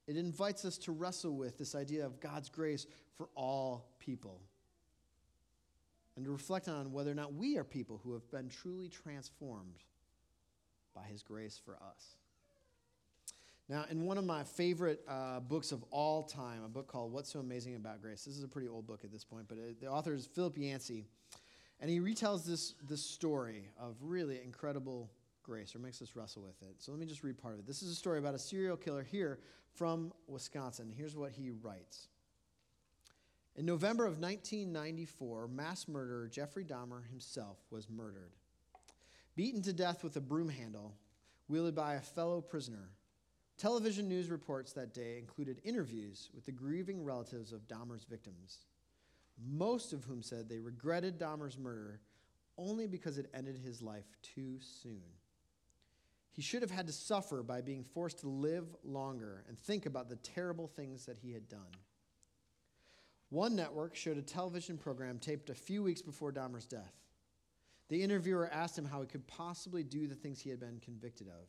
it 0.07 0.17
invites 0.17 0.65
us 0.65 0.77
to 0.77 0.91
wrestle 0.91 1.35
with 1.35 1.57
this 1.57 1.73
idea 1.73 2.05
of 2.05 2.19
God's 2.19 2.47
grace 2.47 2.85
for 3.17 3.27
all 3.35 3.89
people 3.99 4.39
and 6.15 6.23
to 6.25 6.31
reflect 6.31 6.69
on 6.69 6.91
whether 6.93 7.11
or 7.11 7.15
not 7.15 7.33
we 7.33 7.57
are 7.57 7.63
people 7.63 7.99
who 8.03 8.13
have 8.13 8.29
been 8.29 8.47
truly 8.47 8.87
transformed 8.87 9.83
by 10.93 11.01
his 11.11 11.23
grace 11.23 11.59
for 11.63 11.73
us. 11.73 12.15
Now, 13.67 13.85
in 13.89 14.05
one 14.05 14.19
of 14.19 14.25
my 14.25 14.43
favorite 14.43 15.01
uh, 15.07 15.39
books 15.39 15.71
of 15.71 15.83
all 15.89 16.21
time, 16.21 16.63
a 16.63 16.69
book 16.69 16.87
called 16.87 17.11
What's 17.11 17.33
So 17.33 17.39
Amazing 17.39 17.75
About 17.75 17.99
Grace, 17.99 18.25
this 18.25 18.37
is 18.37 18.43
a 18.43 18.47
pretty 18.47 18.67
old 18.67 18.85
book 18.85 19.03
at 19.03 19.11
this 19.11 19.25
point, 19.25 19.47
but 19.47 19.57
it, 19.57 19.81
the 19.81 19.87
author 19.87 20.13
is 20.13 20.27
Philip 20.27 20.55
Yancey, 20.55 21.03
and 21.81 21.89
he 21.89 21.99
retells 21.99 22.45
this, 22.45 22.75
this 22.87 23.03
story 23.03 23.69
of 23.79 23.95
really 24.01 24.39
incredible 24.43 25.09
grace 25.45 25.75
or 25.75 25.79
makes 25.79 26.01
us 26.01 26.15
wrestle 26.15 26.41
with 26.41 26.61
it. 26.61 26.75
So 26.79 26.91
let 26.91 26.99
me 26.99 27.05
just 27.05 27.23
read 27.23 27.37
part 27.37 27.53
of 27.53 27.59
it. 27.59 27.67
This 27.67 27.83
is 27.83 27.91
a 27.91 27.95
story 27.95 28.19
about 28.19 28.33
a 28.33 28.39
serial 28.39 28.75
killer 28.75 29.03
here 29.03 29.39
from 29.75 30.11
Wisconsin. 30.27 30.91
Here's 30.95 31.15
what 31.15 31.31
he 31.31 31.51
writes. 31.51 32.07
In 33.55 33.65
November 33.65 34.05
of 34.05 34.19
1994, 34.19 35.47
mass 35.47 35.87
murderer 35.87 36.27
Jeffrey 36.27 36.65
Dahmer 36.65 37.07
himself 37.07 37.57
was 37.69 37.89
murdered. 37.89 38.33
Beaten 39.35 39.61
to 39.61 39.73
death 39.73 40.03
with 40.03 40.15
a 40.17 40.21
broom 40.21 40.49
handle, 40.49 40.95
wielded 41.47 41.75
by 41.75 41.95
a 41.95 42.01
fellow 42.01 42.41
prisoner, 42.41 42.89
television 43.57 44.09
news 44.09 44.29
reports 44.29 44.73
that 44.73 44.93
day 44.93 45.17
included 45.19 45.61
interviews 45.63 46.29
with 46.33 46.45
the 46.45 46.51
grieving 46.51 47.03
relatives 47.03 47.53
of 47.53 47.67
Dahmer's 47.67 48.03
victims, 48.03 48.65
most 49.37 49.93
of 49.93 50.03
whom 50.03 50.21
said 50.21 50.49
they 50.49 50.59
regretted 50.59 51.19
Dahmer's 51.19 51.57
murder 51.57 52.01
only 52.57 52.87
because 52.87 53.17
it 53.17 53.29
ended 53.33 53.57
his 53.57 53.81
life 53.81 54.05
too 54.21 54.57
soon. 54.59 55.03
He 56.35 56.41
should 56.41 56.63
have 56.63 56.71
had 56.71 56.87
to 56.87 56.93
suffer 56.93 57.41
by 57.43 57.61
being 57.61 57.85
forced 57.85 58.19
to 58.19 58.27
live 58.27 58.67
longer 58.83 59.45
and 59.47 59.57
think 59.57 59.85
about 59.85 60.09
the 60.09 60.17
terrible 60.17 60.67
things 60.67 61.05
that 61.05 61.17
he 61.17 61.31
had 61.31 61.47
done. 61.47 61.61
One 63.29 63.55
network 63.55 63.95
showed 63.95 64.17
a 64.17 64.21
television 64.21 64.77
program 64.77 65.17
taped 65.17 65.49
a 65.49 65.55
few 65.55 65.81
weeks 65.81 66.01
before 66.01 66.33
Dahmer's 66.33 66.65
death. 66.65 66.93
The 67.87 68.03
interviewer 68.03 68.49
asked 68.51 68.77
him 68.77 68.83
how 68.83 68.99
he 68.99 69.07
could 69.07 69.25
possibly 69.27 69.81
do 69.81 70.07
the 70.07 70.15
things 70.15 70.41
he 70.41 70.49
had 70.49 70.59
been 70.59 70.81
convicted 70.83 71.27
of. 71.29 71.47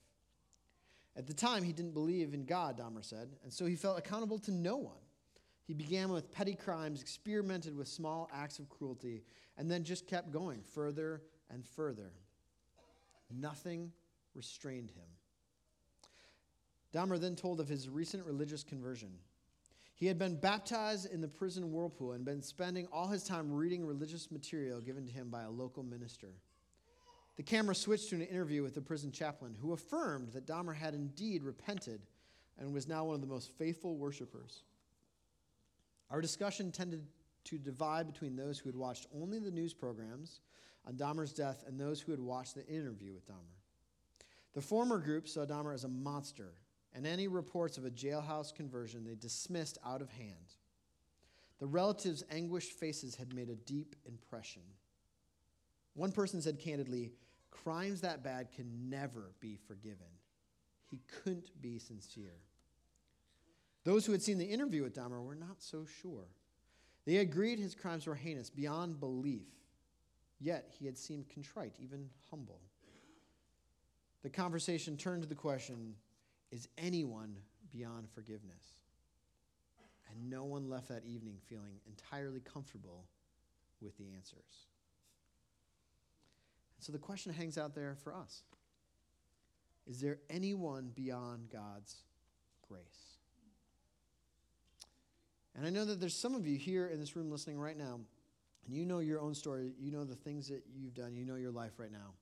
At 1.16 1.26
the 1.26 1.34
time, 1.34 1.64
he 1.64 1.72
didn't 1.72 1.94
believe 1.94 2.32
in 2.32 2.44
God, 2.44 2.78
Dahmer 2.78 3.04
said, 3.04 3.30
and 3.42 3.52
so 3.52 3.66
he 3.66 3.74
felt 3.74 3.98
accountable 3.98 4.38
to 4.40 4.52
no 4.52 4.76
one. 4.76 5.00
He 5.64 5.74
began 5.74 6.10
with 6.10 6.30
petty 6.30 6.54
crimes, 6.54 7.02
experimented 7.02 7.76
with 7.76 7.88
small 7.88 8.30
acts 8.32 8.60
of 8.60 8.68
cruelty, 8.68 9.24
and 9.58 9.68
then 9.68 9.82
just 9.82 10.06
kept 10.06 10.30
going 10.30 10.62
further 10.62 11.22
and 11.50 11.66
further. 11.66 12.12
Nothing 13.32 13.90
restrained 14.36 14.90
him. 14.90 15.08
Dahmer 16.94 17.18
then 17.18 17.36
told 17.36 17.60
of 17.60 17.68
his 17.68 17.88
recent 17.88 18.24
religious 18.24 18.62
conversion. 18.62 19.10
He 19.94 20.06
had 20.06 20.18
been 20.18 20.36
baptized 20.36 21.10
in 21.10 21.20
the 21.20 21.28
prison 21.28 21.72
whirlpool 21.72 22.12
and 22.12 22.24
been 22.24 22.42
spending 22.42 22.86
all 22.92 23.08
his 23.08 23.24
time 23.24 23.50
reading 23.50 23.84
religious 23.84 24.30
material 24.30 24.80
given 24.80 25.06
to 25.06 25.12
him 25.12 25.30
by 25.30 25.42
a 25.42 25.50
local 25.50 25.82
minister. 25.82 26.28
The 27.36 27.42
camera 27.42 27.74
switched 27.74 28.10
to 28.10 28.16
an 28.16 28.22
interview 28.22 28.62
with 28.62 28.74
the 28.74 28.80
prison 28.80 29.10
chaplain, 29.12 29.54
who 29.60 29.72
affirmed 29.72 30.32
that 30.32 30.46
Dahmer 30.46 30.74
had 30.74 30.94
indeed 30.94 31.42
repented 31.42 32.02
and 32.58 32.72
was 32.72 32.88
now 32.88 33.04
one 33.04 33.14
of 33.14 33.20
the 33.20 33.26
most 33.26 33.50
faithful 33.58 33.96
worshipers. 33.96 34.62
Our 36.10 36.20
discussion 36.20 36.72
tended 36.72 37.06
to 37.44 37.58
divide 37.58 38.06
between 38.06 38.36
those 38.36 38.58
who 38.58 38.68
had 38.68 38.76
watched 38.76 39.06
only 39.14 39.38
the 39.38 39.50
news 39.50 39.74
programs 39.74 40.40
on 40.86 40.94
Dahmer's 40.94 41.32
death 41.32 41.64
and 41.66 41.78
those 41.78 42.00
who 42.00 42.12
had 42.12 42.20
watched 42.20 42.54
the 42.54 42.66
interview 42.66 43.12
with 43.12 43.26
Dahmer. 43.26 43.56
The 44.56 44.62
former 44.62 44.96
group 44.98 45.28
saw 45.28 45.44
Dahmer 45.44 45.74
as 45.74 45.84
a 45.84 45.88
monster, 45.88 46.54
and 46.94 47.06
any 47.06 47.28
reports 47.28 47.76
of 47.76 47.84
a 47.84 47.90
jailhouse 47.90 48.54
conversion 48.54 49.04
they 49.04 49.14
dismissed 49.14 49.76
out 49.84 50.00
of 50.00 50.10
hand. 50.10 50.54
The 51.58 51.66
relatives' 51.66 52.24
anguished 52.30 52.72
faces 52.72 53.16
had 53.16 53.34
made 53.34 53.50
a 53.50 53.54
deep 53.54 53.94
impression. 54.06 54.62
One 55.92 56.10
person 56.10 56.40
said 56.40 56.58
candidly, 56.58 57.12
Crimes 57.50 58.00
that 58.00 58.24
bad 58.24 58.50
can 58.50 58.88
never 58.88 59.32
be 59.40 59.58
forgiven. 59.68 60.06
He 60.86 61.02
couldn't 61.22 61.50
be 61.60 61.78
sincere. 61.78 62.40
Those 63.84 64.06
who 64.06 64.12
had 64.12 64.22
seen 64.22 64.38
the 64.38 64.46
interview 64.46 64.84
with 64.84 64.94
Dahmer 64.94 65.22
were 65.22 65.34
not 65.34 65.60
so 65.60 65.84
sure. 66.00 66.28
They 67.04 67.18
agreed 67.18 67.58
his 67.58 67.74
crimes 67.74 68.06
were 68.06 68.14
heinous 68.14 68.48
beyond 68.48 69.00
belief, 69.00 69.48
yet 70.40 70.70
he 70.78 70.86
had 70.86 70.96
seemed 70.96 71.28
contrite, 71.28 71.74
even 71.78 72.08
humble 72.30 72.62
the 74.22 74.30
conversation 74.30 74.96
turned 74.96 75.22
to 75.22 75.28
the 75.28 75.34
question 75.34 75.94
is 76.50 76.68
anyone 76.78 77.36
beyond 77.70 78.08
forgiveness? 78.10 78.80
And 80.10 80.30
no 80.30 80.44
one 80.44 80.70
left 80.70 80.88
that 80.88 81.04
evening 81.04 81.36
feeling 81.46 81.80
entirely 81.86 82.40
comfortable 82.40 83.04
with 83.80 83.96
the 83.98 84.04
answers. 84.14 84.66
And 86.76 86.84
so 86.84 86.92
the 86.92 86.98
question 86.98 87.32
hangs 87.32 87.58
out 87.58 87.74
there 87.74 87.96
for 88.02 88.14
us 88.14 88.42
Is 89.86 90.00
there 90.00 90.18
anyone 90.30 90.90
beyond 90.94 91.50
God's 91.52 91.96
grace? 92.66 93.16
And 95.56 95.66
I 95.66 95.70
know 95.70 95.86
that 95.86 96.00
there's 96.00 96.14
some 96.14 96.34
of 96.34 96.46
you 96.46 96.58
here 96.58 96.88
in 96.88 97.00
this 97.00 97.16
room 97.16 97.30
listening 97.30 97.58
right 97.58 97.78
now, 97.78 97.98
and 98.66 98.74
you 98.74 98.84
know 98.84 98.98
your 98.98 99.20
own 99.20 99.34
story. 99.34 99.72
You 99.78 99.90
know 99.90 100.04
the 100.04 100.14
things 100.14 100.48
that 100.48 100.62
you've 100.74 100.94
done. 100.94 101.16
You 101.16 101.24
know 101.24 101.36
your 101.36 101.50
life 101.50 101.72
right 101.78 101.90
now. 101.90 102.12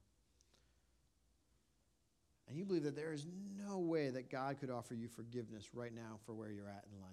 And 2.49 2.59
you 2.59 2.65
believe 2.65 2.83
that 2.85 2.97
there 2.97 3.13
is 3.13 3.27
no 3.57 3.79
way 3.79 4.11
that 4.11 4.31
God 4.31 4.59
could 4.61 4.71
offer 4.71 4.95
you 4.95 5.09
forgiveness 5.09 5.75
right 5.75 5.95
now 5.95 6.19
for 6.27 6.35
where 6.35 6.51
you're 6.51 6.69
at 6.69 6.85
in 6.93 7.01
life. 7.01 7.11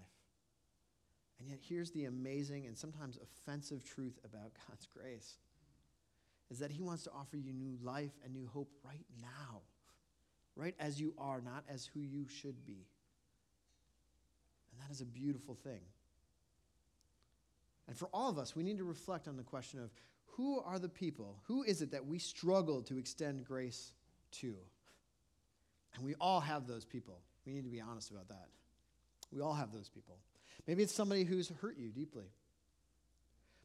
And 1.40 1.50
yet, 1.50 1.60
here's 1.62 1.92
the 1.92 2.06
amazing 2.06 2.68
and 2.68 2.78
sometimes 2.78 3.18
offensive 3.18 3.84
truth 3.84 4.20
about 4.24 4.52
God's 4.68 4.88
grace 4.88 5.38
is 6.52 6.60
that 6.60 6.72
He 6.72 6.82
wants 6.82 7.04
to 7.04 7.12
offer 7.12 7.38
you 7.38 7.54
new 7.54 7.78
life 7.82 8.12
and 8.24 8.34
new 8.34 8.48
hope 8.48 8.70
right 8.84 9.06
now, 9.22 9.62
right 10.56 10.76
as 10.80 11.00
you 11.00 11.14
are, 11.18 11.42
not 11.42 11.64
as 11.70 11.86
who 11.86 12.02
you 12.02 12.28
should 12.28 12.66
be. 12.66 12.86
And 14.72 14.82
that 14.82 14.92
is 14.92 15.02
a 15.02 15.06
beautiful 15.06 15.56
thing. 15.56 15.82
And 17.88 17.98
for 17.98 18.10
all 18.14 18.30
of 18.30 18.38
us, 18.38 18.56
we 18.56 18.64
need 18.64 18.78
to 18.78 18.84
reflect 18.84 19.28
on 19.28 19.38
the 19.38 19.44
question 19.44 19.80
of 19.80 19.92
who 20.26 20.60
are 20.60 20.80
the 20.80 20.90
people, 20.90 21.40
who 21.46 21.64
is 21.64 21.82
it 21.82 21.92
that 21.92 22.06
we 22.06 22.20
struggle 22.20 22.82
to 22.84 22.98
extend 22.98 23.46
grace 23.46 23.94
to? 24.34 24.56
And 25.96 26.06
we 26.06 26.16
all 26.20 26.40
have 26.40 26.68
those 26.68 26.86
people. 26.86 27.20
We 27.46 27.54
need 27.54 27.64
to 27.64 27.70
be 27.70 27.82
honest 27.82 28.12
about 28.12 28.30
that. 28.30 28.48
We 29.32 29.42
all 29.42 29.54
have 29.54 29.72
those 29.72 29.90
people. 29.90 30.18
Maybe 30.68 30.84
it's 30.84 30.94
somebody 30.94 31.24
who's 31.24 31.50
hurt 31.62 31.78
you 31.78 31.90
deeply. 31.90 32.26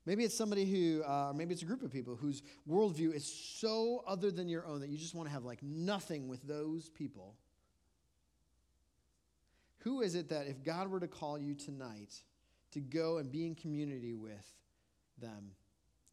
Maybe 0.06 0.22
it's 0.22 0.36
somebody 0.36 0.64
who, 0.64 1.02
uh, 1.02 1.32
maybe 1.34 1.52
it's 1.52 1.62
a 1.62 1.66
group 1.66 1.82
of 1.82 1.92
people 1.92 2.14
whose 2.14 2.42
worldview 2.68 3.12
is 3.12 3.26
so 3.26 4.04
other 4.06 4.30
than 4.30 4.48
your 4.48 4.64
own 4.64 4.80
that 4.80 4.88
you 4.88 4.96
just 4.96 5.14
want 5.14 5.28
to 5.28 5.32
have 5.32 5.44
like 5.44 5.62
nothing 5.62 6.28
with 6.28 6.42
those 6.46 6.88
people. 6.88 7.34
Who 9.78 10.02
is 10.02 10.14
it 10.14 10.28
that 10.28 10.46
if 10.46 10.62
God 10.62 10.88
were 10.88 11.00
to 11.00 11.08
call 11.08 11.38
you 11.38 11.54
tonight 11.54 12.14
to 12.72 12.80
go 12.80 13.18
and 13.18 13.30
be 13.30 13.46
in 13.46 13.56
community 13.56 14.14
with 14.14 14.46
them 15.18 15.50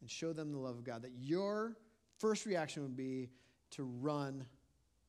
and 0.00 0.10
show 0.10 0.32
them 0.32 0.50
the 0.50 0.58
love 0.58 0.76
of 0.76 0.84
God, 0.84 1.02
that 1.02 1.12
your 1.16 1.76
first 2.18 2.46
reaction 2.46 2.82
would 2.82 2.96
be 2.96 3.30
to 3.70 3.84
run 3.84 4.44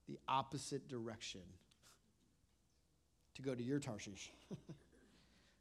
the 0.07 0.17
opposite 0.27 0.87
direction, 0.87 1.41
to 3.35 3.41
go 3.41 3.55
to 3.55 3.63
your 3.63 3.79
Tarshish? 3.79 4.31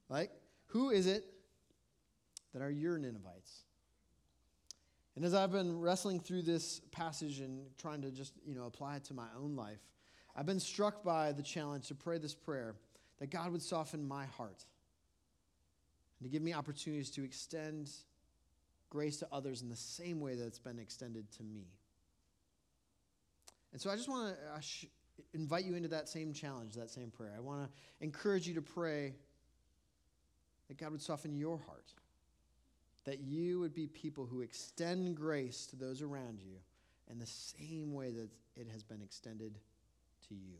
Like, 0.08 0.30
who 0.66 0.90
is 0.90 1.06
it 1.06 1.24
that 2.52 2.62
are 2.62 2.70
your 2.70 2.98
Ninevites? 2.98 3.64
And 5.16 5.24
as 5.24 5.34
I've 5.34 5.52
been 5.52 5.80
wrestling 5.80 6.20
through 6.20 6.42
this 6.42 6.80
passage 6.90 7.38
and 7.38 7.66
trying 7.78 8.02
to 8.02 8.10
just, 8.10 8.34
you 8.44 8.54
know, 8.54 8.66
apply 8.66 8.96
it 8.96 9.04
to 9.04 9.14
my 9.14 9.28
own 9.40 9.54
life, 9.54 9.78
I've 10.36 10.46
been 10.46 10.60
struck 10.60 11.04
by 11.04 11.32
the 11.32 11.42
challenge 11.42 11.88
to 11.88 11.94
pray 11.94 12.18
this 12.18 12.34
prayer 12.34 12.74
that 13.20 13.30
God 13.30 13.52
would 13.52 13.62
soften 13.62 14.06
my 14.06 14.26
heart 14.26 14.64
and 16.18 16.24
to 16.24 16.28
give 16.28 16.42
me 16.42 16.52
opportunities 16.52 17.10
to 17.10 17.24
extend 17.24 17.90
grace 18.90 19.18
to 19.18 19.28
others 19.32 19.62
in 19.62 19.68
the 19.68 19.76
same 19.76 20.20
way 20.20 20.34
that 20.34 20.46
it's 20.46 20.58
been 20.58 20.80
extended 20.80 21.30
to 21.32 21.44
me. 21.44 21.68
And 23.74 23.82
so 23.82 23.90
I 23.90 23.96
just 23.96 24.08
want 24.08 24.36
to 24.36 24.62
sh- 24.62 24.86
invite 25.34 25.64
you 25.64 25.74
into 25.74 25.88
that 25.88 26.08
same 26.08 26.32
challenge, 26.32 26.74
that 26.74 26.90
same 26.90 27.10
prayer. 27.10 27.34
I 27.36 27.40
want 27.40 27.64
to 27.64 28.04
encourage 28.04 28.46
you 28.46 28.54
to 28.54 28.62
pray 28.62 29.14
that 30.68 30.78
God 30.78 30.92
would 30.92 31.02
soften 31.02 31.36
your 31.36 31.58
heart, 31.58 31.92
that 33.04 33.18
you 33.18 33.58
would 33.58 33.74
be 33.74 33.88
people 33.88 34.26
who 34.26 34.42
extend 34.42 35.16
grace 35.16 35.66
to 35.66 35.76
those 35.76 36.02
around 36.02 36.38
you 36.40 36.54
in 37.10 37.18
the 37.18 37.26
same 37.26 37.92
way 37.92 38.12
that 38.12 38.28
it 38.54 38.68
has 38.72 38.84
been 38.84 39.02
extended 39.02 39.58
to 40.28 40.34
you. 40.34 40.56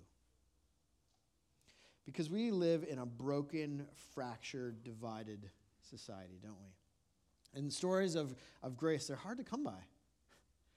Because 2.04 2.28
we 2.28 2.50
live 2.50 2.84
in 2.90 2.98
a 2.98 3.06
broken, 3.06 3.86
fractured, 4.12 4.82
divided 4.82 5.48
society, 5.88 6.40
don't 6.42 6.58
we? 6.60 7.58
And 7.58 7.72
stories 7.72 8.16
of, 8.16 8.34
of 8.64 8.76
grace, 8.76 9.06
they're 9.06 9.16
hard 9.16 9.38
to 9.38 9.44
come 9.44 9.62
by. 9.62 9.84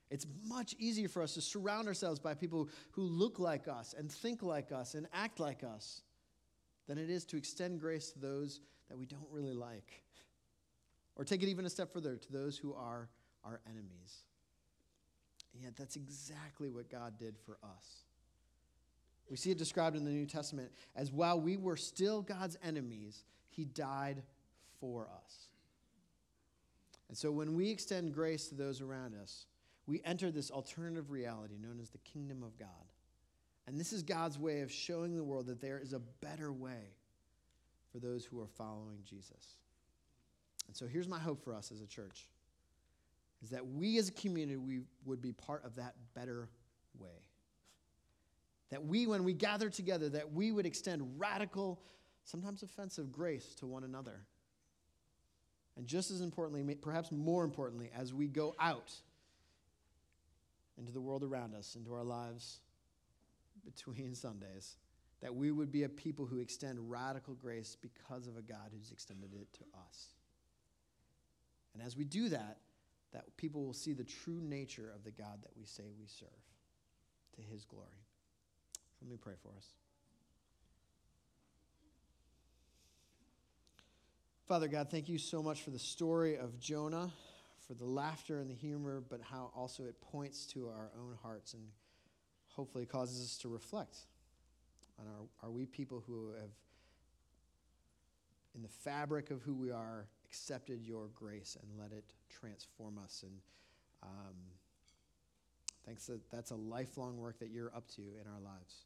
It's 0.09 0.25
much 0.45 0.73
easier 0.79 1.09
for 1.09 1.21
us 1.21 1.33
to 1.33 1.41
surround 1.41 1.87
ourselves 1.87 2.19
by 2.19 2.33
people 2.33 2.69
who 2.91 3.03
look 3.03 3.39
like 3.39 3.67
us 3.67 3.93
and 3.97 4.11
think 4.11 4.41
like 4.41 4.71
us 4.71 4.93
and 4.95 5.07
act 5.13 5.39
like 5.39 5.63
us 5.63 6.01
than 6.87 6.97
it 6.97 7.09
is 7.09 7.25
to 7.25 7.37
extend 7.37 7.81
grace 7.81 8.11
to 8.11 8.19
those 8.19 8.61
that 8.89 8.97
we 8.97 9.05
don't 9.05 9.27
really 9.31 9.53
like. 9.53 10.01
Or 11.17 11.25
take 11.25 11.43
it 11.43 11.49
even 11.49 11.65
a 11.65 11.69
step 11.69 11.91
further 11.91 12.15
to 12.15 12.31
those 12.31 12.57
who 12.57 12.73
are 12.73 13.09
our 13.43 13.59
enemies. 13.65 14.23
And 15.53 15.63
yet, 15.63 15.75
that's 15.75 15.95
exactly 15.95 16.69
what 16.69 16.89
God 16.89 17.17
did 17.17 17.35
for 17.45 17.57
us. 17.63 18.03
We 19.29 19.35
see 19.35 19.51
it 19.51 19.57
described 19.57 19.97
in 19.97 20.05
the 20.05 20.11
New 20.11 20.25
Testament 20.25 20.71
as 20.95 21.11
while 21.11 21.41
we 21.41 21.57
were 21.57 21.75
still 21.75 22.21
God's 22.21 22.57
enemies, 22.63 23.25
He 23.49 23.65
died 23.65 24.21
for 24.79 25.09
us. 25.25 25.47
And 27.09 27.17
so, 27.17 27.31
when 27.31 27.55
we 27.55 27.71
extend 27.71 28.13
grace 28.13 28.47
to 28.49 28.55
those 28.55 28.81
around 28.81 29.15
us, 29.15 29.47
we 29.88 30.02
enter 30.04 30.30
this 30.30 30.52
alternative 30.52 31.10
reality 31.10 31.56
known 31.58 31.80
as 31.82 31.89
the 31.89 31.97
kingdom 32.00 32.43
of 32.43 32.58
God. 32.60 32.67
And 33.65 33.80
this 33.80 33.93
is 33.93 34.04
God's 34.04 34.38
way 34.38 34.62
of 34.62 34.71
showing 34.71 35.15
the 35.15 35.23
world 35.23 35.47
that 35.47 35.62
there 35.62 35.80
is 35.80 35.93
a 35.93 36.00
better 36.21 36.52
way 36.52 36.93
for 37.91 38.00
those 38.00 38.26
who 38.26 38.39
are 38.39 38.47
following 38.47 39.00
Jesus. 39.06 39.58
And 40.67 40.76
so 40.76 40.86
here's 40.86 41.08
my 41.08 41.19
hope 41.19 41.41
for 41.43 41.54
us 41.54 41.71
as 41.71 41.82
a 41.82 41.88
church 41.88 42.28
is 43.43 43.52
that 43.52 43.65
we 43.65 43.97
as 43.97 44.10
a 44.10 44.13
community 44.13 44.58
we 44.58 44.80
would 45.06 45.21
be 45.21 45.32
part 45.32 45.63
of 45.63 45.76
that 45.76 45.93
better 46.15 46.50
way. 47.00 47.23
That 48.71 48.86
we 48.86 49.08
when 49.08 49.23
we 49.23 49.34
gather 49.34 49.69
together 49.69 50.10
that 50.10 50.34
we 50.34 50.52
would 50.52 50.65
extend 50.65 51.19
radical 51.19 51.80
sometimes 52.26 52.63
offensive 52.63 53.12
grace 53.12 53.56
to 53.56 53.65
one 53.65 53.84
another. 53.84 54.26
And 55.78 55.88
just 55.88 56.10
as 56.12 56.21
importantly, 56.21 56.76
perhaps 56.76 57.12
more 57.12 57.43
importantly, 57.43 57.89
as 57.95 58.13
we 58.13 58.28
go 58.28 58.56
out 58.60 58.91
into 60.77 60.91
the 60.91 61.01
world 61.01 61.23
around 61.23 61.55
us, 61.55 61.75
into 61.75 61.93
our 61.93 62.03
lives 62.03 62.59
between 63.65 64.15
Sundays, 64.15 64.77
that 65.21 65.33
we 65.33 65.51
would 65.51 65.71
be 65.71 65.83
a 65.83 65.89
people 65.89 66.25
who 66.25 66.39
extend 66.39 66.91
radical 66.91 67.33
grace 67.33 67.75
because 67.81 68.27
of 68.27 68.37
a 68.37 68.41
God 68.41 68.71
who's 68.71 68.91
extended 68.91 69.33
it 69.33 69.51
to 69.53 69.63
us. 69.87 70.09
And 71.73 71.85
as 71.85 71.97
we 71.97 72.03
do 72.03 72.29
that, 72.29 72.57
that 73.13 73.37
people 73.37 73.65
will 73.65 73.73
see 73.73 73.93
the 73.93 74.03
true 74.03 74.39
nature 74.41 74.91
of 74.93 75.03
the 75.03 75.11
God 75.11 75.41
that 75.43 75.51
we 75.57 75.65
say 75.65 75.83
we 75.99 76.07
serve 76.07 76.29
to 77.35 77.41
his 77.41 77.65
glory. 77.65 77.87
Let 79.01 79.09
me 79.09 79.17
pray 79.17 79.33
for 79.41 79.49
us. 79.55 79.65
Father 84.47 84.67
God, 84.67 84.89
thank 84.89 85.09
you 85.09 85.17
so 85.17 85.43
much 85.43 85.61
for 85.61 85.71
the 85.71 85.79
story 85.79 86.37
of 86.37 86.57
Jonah, 86.59 87.11
for 87.67 87.73
the 87.73 87.86
laughter 87.86 88.39
and 88.39 88.49
the 88.49 88.56
humor, 88.56 89.03
but 89.10 89.21
how 89.21 89.51
also 89.56 89.84
it 89.84 89.99
points 90.01 90.45
to 90.47 90.67
our 90.69 90.89
own 90.97 91.17
hearts 91.21 91.53
and 91.53 91.63
hopefully 92.47 92.86
causes 92.86 93.21
us 93.21 93.38
to 93.38 93.49
reflect 93.49 93.97
on 94.99 95.06
are, 95.08 95.47
are 95.47 95.51
we 95.51 95.65
people 95.65 96.03
who 96.08 96.32
have, 96.34 96.49
in 98.56 98.62
the 98.62 98.69
fabric 98.69 99.32
of 99.32 99.41
who 99.41 99.53
we 99.53 99.71
are, 99.71 100.08
accepted 100.25 100.82
your 100.84 101.08
grace 101.15 101.58
and 101.62 101.80
let 101.80 101.91
it 101.91 102.06
transform 102.30 102.97
us? 103.03 103.23
And 103.23 103.34
um, 104.03 104.36
thanks 105.86 106.08
that 106.08 106.30
that's 106.32 106.51
a 106.51 106.56
lifelong 106.56 107.17
work 107.17 107.39
that 107.39 107.49
you're 107.49 107.73
up 107.75 107.88
to 107.95 108.01
in 108.01 108.27
our 108.27 108.39
lives. 108.39 108.86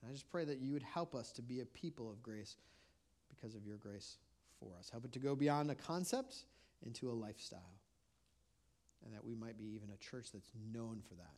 And 0.00 0.10
I 0.10 0.12
just 0.12 0.30
pray 0.30 0.44
that 0.44 0.58
you 0.58 0.72
would 0.72 0.82
help 0.82 1.14
us 1.14 1.32
to 1.32 1.42
be 1.42 1.60
a 1.60 1.66
people 1.66 2.10
of 2.10 2.22
grace 2.22 2.56
because 3.28 3.54
of 3.54 3.66
your 3.66 3.76
grace 3.76 4.18
for 4.60 4.70
us. 4.78 4.90
Help 4.90 5.04
it 5.04 5.12
to 5.12 5.18
go 5.18 5.34
beyond 5.34 5.70
a 5.70 5.74
concept 5.74 6.44
into 6.84 7.10
a 7.10 7.12
lifestyle. 7.12 7.72
And 9.04 9.14
that 9.14 9.24
we 9.24 9.34
might 9.34 9.58
be 9.58 9.74
even 9.74 9.90
a 9.90 9.98
church 9.98 10.32
that's 10.32 10.50
known 10.72 11.02
for 11.06 11.14
that. 11.14 11.36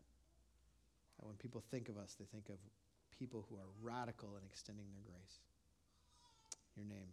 That 1.19 1.27
when 1.27 1.37
people 1.37 1.63
think 1.71 1.89
of 1.89 1.99
us, 1.99 2.15
they 2.19 2.27
think 2.27 2.49
of 2.49 2.57
people 3.19 3.47
who 3.49 3.57
are 3.57 3.69
radical 3.83 4.37
in 4.37 4.45
extending 4.45 4.87
their 4.93 5.03
grace. 5.03 5.41
Your 6.77 6.87
name. 6.87 7.11